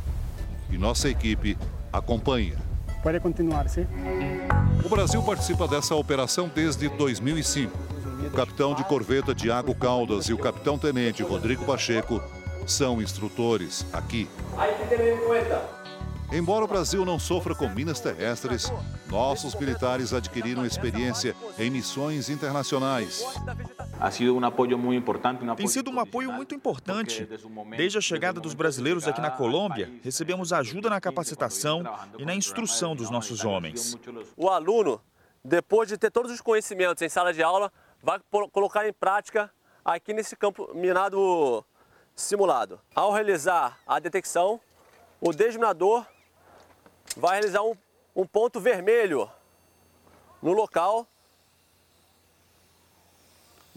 E 0.70 0.78
nossa 0.78 1.08
equipe 1.08 1.56
acompanha. 1.92 2.56
Pode 3.02 3.20
continuar, 3.20 3.68
sim? 3.68 3.86
O 4.84 4.88
Brasil 4.88 5.22
participa 5.22 5.68
dessa 5.68 5.94
operação 5.94 6.50
desde 6.52 6.88
2005. 6.88 7.72
O 8.26 8.30
capitão 8.30 8.74
de 8.74 8.82
corveta 8.84 9.34
Diago 9.34 9.74
Caldas 9.74 10.26
e 10.26 10.32
o 10.32 10.38
capitão-tenente 10.38 11.22
Rodrigo 11.22 11.64
Pacheco 11.64 12.20
são 12.66 13.00
instrutores 13.00 13.86
aqui. 13.92 14.28
Embora 16.30 16.64
o 16.64 16.68
Brasil 16.68 17.04
não 17.04 17.18
sofra 17.18 17.54
com 17.54 17.68
minas 17.68 18.00
terrestres, 18.00 18.70
nossos 19.08 19.54
militares 19.54 20.12
adquiriram 20.12 20.66
experiência 20.66 21.34
em 21.58 21.70
missões 21.70 22.28
internacionais. 22.28 23.24
Tem 25.56 25.66
sido 25.66 25.90
um 25.90 25.98
apoio 25.98 26.32
muito 26.32 26.54
importante. 26.54 27.28
Desde 27.76 27.98
a 27.98 28.00
chegada 28.00 28.40
dos 28.40 28.54
brasileiros 28.54 29.08
aqui 29.08 29.20
na 29.20 29.30
Colômbia, 29.30 29.90
recebemos 30.02 30.52
ajuda 30.52 30.88
na 30.88 31.00
capacitação 31.00 31.82
e 32.16 32.24
na 32.24 32.34
instrução 32.34 32.94
dos 32.94 33.10
nossos 33.10 33.44
homens. 33.44 33.98
O 34.36 34.48
aluno, 34.48 35.00
depois 35.44 35.88
de 35.88 35.98
ter 35.98 36.10
todos 36.10 36.30
os 36.30 36.40
conhecimentos 36.40 37.02
em 37.02 37.08
sala 37.08 37.32
de 37.32 37.42
aula, 37.42 37.72
vai 38.00 38.20
colocar 38.52 38.86
em 38.86 38.92
prática 38.92 39.50
aqui 39.84 40.12
nesse 40.12 40.36
campo 40.36 40.72
minado 40.74 41.64
simulado. 42.14 42.80
Ao 42.94 43.12
realizar 43.12 43.78
a 43.86 43.98
detecção, 43.98 44.60
o 45.20 45.32
desminador 45.32 46.06
vai 47.16 47.38
realizar 47.38 47.62
um, 47.62 47.74
um 48.14 48.26
ponto 48.26 48.60
vermelho 48.60 49.28
no 50.40 50.52
local 50.52 51.06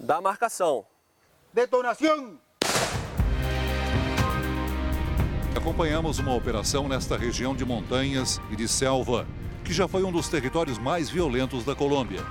da 0.02 0.20
marcação. 0.20 0.86
Detonação! 1.54 2.40
Acompanhamos 5.56 6.18
uma 6.18 6.34
operação 6.34 6.88
nesta 6.88 7.16
região 7.16 7.56
de 7.56 7.64
montanhas 7.64 8.42
e 8.50 8.56
de 8.56 8.68
selva, 8.68 9.28
que 9.64 9.72
já 9.72 9.88
foi 9.88 10.04
um 10.04 10.12
dos 10.12 10.28
territórios 10.28 10.80
mais 10.80 11.10
violentos 11.10 11.64
da 11.64 11.76
Colômbia. 11.76 12.26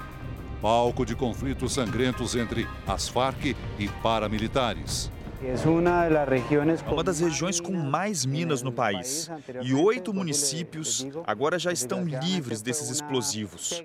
Palco 0.60 1.06
de 1.06 1.14
conflitos 1.14 1.72
sangrentos 1.72 2.34
entre 2.34 2.66
as 2.86 3.08
Farc 3.08 3.56
e 3.78 3.88
paramilitares. 4.02 5.10
É 5.42 6.90
uma 6.92 7.02
das 7.02 7.20
regiões 7.20 7.60
com 7.60 7.72
mais 7.72 8.26
minas 8.26 8.62
no 8.62 8.70
país. 8.70 9.30
E 9.62 9.72
oito 9.72 10.12
municípios 10.12 11.06
agora 11.26 11.58
já 11.58 11.72
estão 11.72 12.04
livres 12.04 12.60
desses 12.60 12.90
explosivos. 12.90 13.82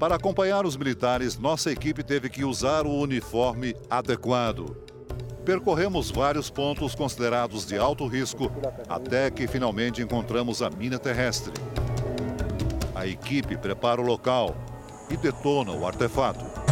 Para 0.00 0.14
acompanhar 0.14 0.64
os 0.64 0.76
militares, 0.76 1.38
nossa 1.38 1.70
equipe 1.70 2.02
teve 2.02 2.30
que 2.30 2.44
usar 2.44 2.86
o 2.86 2.98
uniforme 2.98 3.76
adequado. 3.90 4.74
Percorremos 5.44 6.10
vários 6.10 6.48
pontos 6.48 6.94
considerados 6.94 7.66
de 7.66 7.76
alto 7.76 8.06
risco 8.06 8.50
até 8.88 9.30
que 9.30 9.46
finalmente 9.46 10.00
encontramos 10.00 10.62
a 10.62 10.70
mina 10.70 10.98
terrestre. 10.98 11.52
A 12.94 13.06
equipe 13.06 13.58
prepara 13.58 14.00
o 14.00 14.04
local 14.04 14.56
e 15.10 15.16
detona 15.16 15.72
o 15.72 15.86
artefato. 15.86 16.63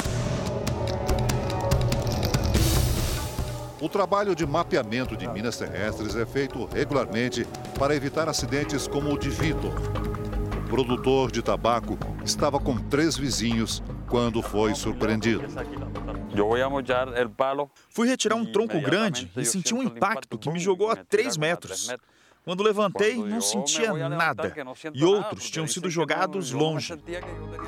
O 3.83 3.89
trabalho 3.89 4.33
de 4.33 4.47
mapeamento 4.47 5.17
de 5.17 5.27
minas 5.27 5.57
terrestres 5.57 6.15
é 6.15 6.25
feito 6.25 6.67
regularmente 6.67 7.45
para 7.77 7.97
evitar 7.97 8.29
acidentes 8.29 8.87
como 8.87 9.13
o 9.13 9.19
de 9.19 9.29
Vitor. 9.29 9.73
O 10.57 10.69
produtor 10.69 11.33
de 11.33 11.43
tabaco 11.43 11.99
estava 12.25 12.61
com 12.61 12.79
três 12.79 13.17
vizinhos 13.17 13.83
quando 14.09 14.41
foi 14.41 14.73
surpreendido. 14.77 15.43
Fui 17.91 18.07
retirar 18.07 18.37
um 18.37 18.47
tronco 18.47 18.81
grande 18.81 19.29
e 19.37 19.45
senti 19.45 19.75
um 19.75 19.83
impacto 19.83 20.39
que 20.39 20.49
me 20.49 20.61
jogou 20.61 20.89
a 20.89 20.95
três 20.95 21.37
metros. 21.37 21.93
Quando 22.45 22.63
levantei, 22.63 23.17
não 23.17 23.41
sentia 23.41 24.09
nada. 24.09 24.55
E 24.95 25.05
outros 25.05 25.51
tinham 25.51 25.67
sido 25.67 25.91
jogados 25.91 26.53
longe. 26.53 26.95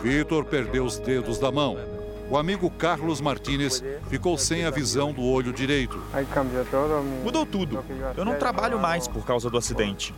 Vitor 0.01 0.45
perdeu 0.45 0.85
os 0.85 0.97
dedos 0.97 1.41
da 1.41 1.51
mão 1.51 1.77
o 2.31 2.37
amigo 2.37 2.71
Carlos 2.71 3.21
Martinez 3.21 3.83
ficou 4.09 4.37
sem 4.39 4.65
a 4.65 4.71
visão 4.71 5.13
do 5.13 5.23
olho 5.23 5.53
direito. 5.53 6.03
Mudou 7.23 7.45
tudo. 7.45 7.85
Eu 8.17 8.25
não 8.25 8.37
trabalho 8.37 8.79
mais 8.79 9.07
por 9.07 9.25
causa 9.25 9.51
do 9.51 9.59
acidente. 9.59 10.15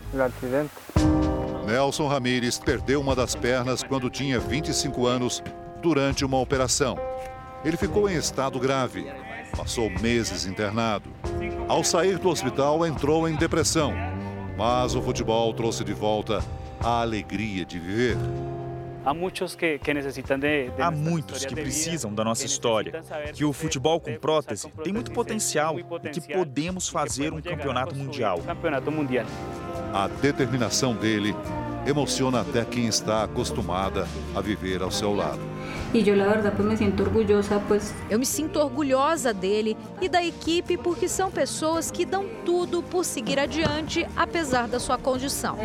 Nelson 1.66 2.06
Ramírez 2.06 2.58
perdeu 2.58 3.00
uma 3.00 3.16
das 3.16 3.34
pernas 3.34 3.82
quando 3.82 4.08
tinha 4.08 4.38
25 4.38 5.06
anos 5.06 5.42
durante 5.82 6.24
uma 6.24 6.38
operação. 6.38 6.96
Ele 7.64 7.76
ficou 7.76 8.08
em 8.08 8.16
estado 8.16 8.60
grave. 8.60 9.06
Passou 9.56 9.90
meses 9.90 10.46
internado. 10.46 11.10
Ao 11.68 11.82
sair 11.82 12.18
do 12.18 12.28
hospital, 12.28 12.86
entrou 12.86 13.28
em 13.28 13.34
depressão. 13.34 13.92
Mas 14.56 14.94
o 14.94 15.02
futebol 15.02 15.52
trouxe 15.52 15.82
de 15.82 15.92
volta 15.92 16.42
a 16.80 17.00
alegria 17.00 17.64
de 17.64 17.78
viver. 17.78 18.16
Há 19.06 19.14
muitos 19.14 19.54
que, 19.54 19.78
que 19.78 19.94
necessitam 19.94 20.36
de, 20.36 20.68
de 20.68 20.82
Há 20.82 20.90
muitos 20.90 21.44
que 21.44 21.54
precisam 21.54 22.12
da 22.12 22.24
nossa 22.24 22.44
história, 22.44 23.04
que 23.32 23.44
o 23.44 23.52
futebol 23.52 24.00
com 24.00 24.12
prótese 24.16 24.68
tem 24.82 24.92
muito 24.92 25.12
potencial 25.12 25.78
e 25.78 26.10
que 26.10 26.20
podemos 26.20 26.88
fazer 26.88 27.32
um 27.32 27.40
campeonato 27.40 27.94
mundial. 27.94 28.40
A 29.94 30.08
determinação 30.08 30.92
dele 30.92 31.36
emociona 31.86 32.40
até 32.40 32.64
quem 32.64 32.88
está 32.88 33.22
acostumada 33.22 34.08
a 34.34 34.40
viver 34.40 34.82
ao 34.82 34.90
seu 34.90 35.14
lado. 35.14 35.38
Eu 38.10 38.18
me 38.18 38.26
sinto 38.26 38.58
orgulhosa 38.58 39.32
dele 39.32 39.76
e 40.00 40.08
da 40.08 40.24
equipe 40.24 40.76
porque 40.76 41.08
são 41.08 41.30
pessoas 41.30 41.92
que 41.92 42.04
dão 42.04 42.26
tudo 42.44 42.82
por 42.82 43.04
seguir 43.04 43.38
adiante 43.38 44.04
apesar 44.16 44.66
da 44.66 44.80
sua 44.80 44.98
condição. 44.98 45.56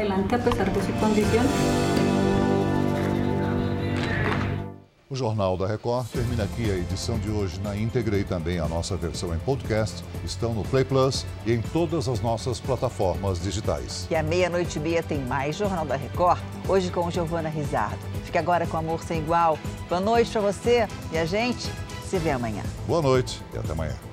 O 5.12 5.16
Jornal 5.16 5.58
da 5.58 5.68
Record 5.68 6.08
termina 6.08 6.46
aqui 6.46 6.72
a 6.72 6.78
edição 6.78 7.20
de 7.20 7.30
hoje 7.30 7.60
na 7.60 7.76
íntegra 7.76 8.18
e 8.18 8.24
também 8.24 8.60
a 8.60 8.68
nossa 8.70 8.96
versão 8.96 9.36
em 9.36 9.40
podcast 9.40 10.02
estão 10.24 10.54
no 10.54 10.64
Play 10.64 10.86
Plus 10.86 11.26
e 11.46 11.52
em 11.52 11.62
todas 11.62 12.08
as 12.08 12.22
nossas 12.22 12.62
plataformas 12.62 13.42
digitais. 13.44 14.08
E 14.10 14.16
à 14.16 14.24
meia-noite 14.24 14.80
e 14.80 14.82
meia 14.82 15.04
tem 15.04 15.20
mais 15.20 15.58
Jornal 15.58 15.86
da 15.86 15.98
Record, 15.98 16.40
hoje 16.66 16.90
com 16.90 17.12
Giovana 17.12 17.50
Rizardo. 17.50 18.00
Fique 18.24 18.38
agora 18.38 18.66
com 18.66 18.78
Amor 18.78 19.04
Sem 19.04 19.20
Igual. 19.20 19.60
Boa 19.90 20.00
noite 20.00 20.32
para 20.32 20.40
você 20.40 20.88
e 21.12 21.18
a 21.18 21.26
gente 21.26 21.70
se 22.10 22.18
vê 22.18 22.32
amanhã. 22.32 22.64
Boa 22.88 23.02
noite 23.02 23.42
e 23.54 23.58
até 23.58 23.74
amanhã. 23.74 24.11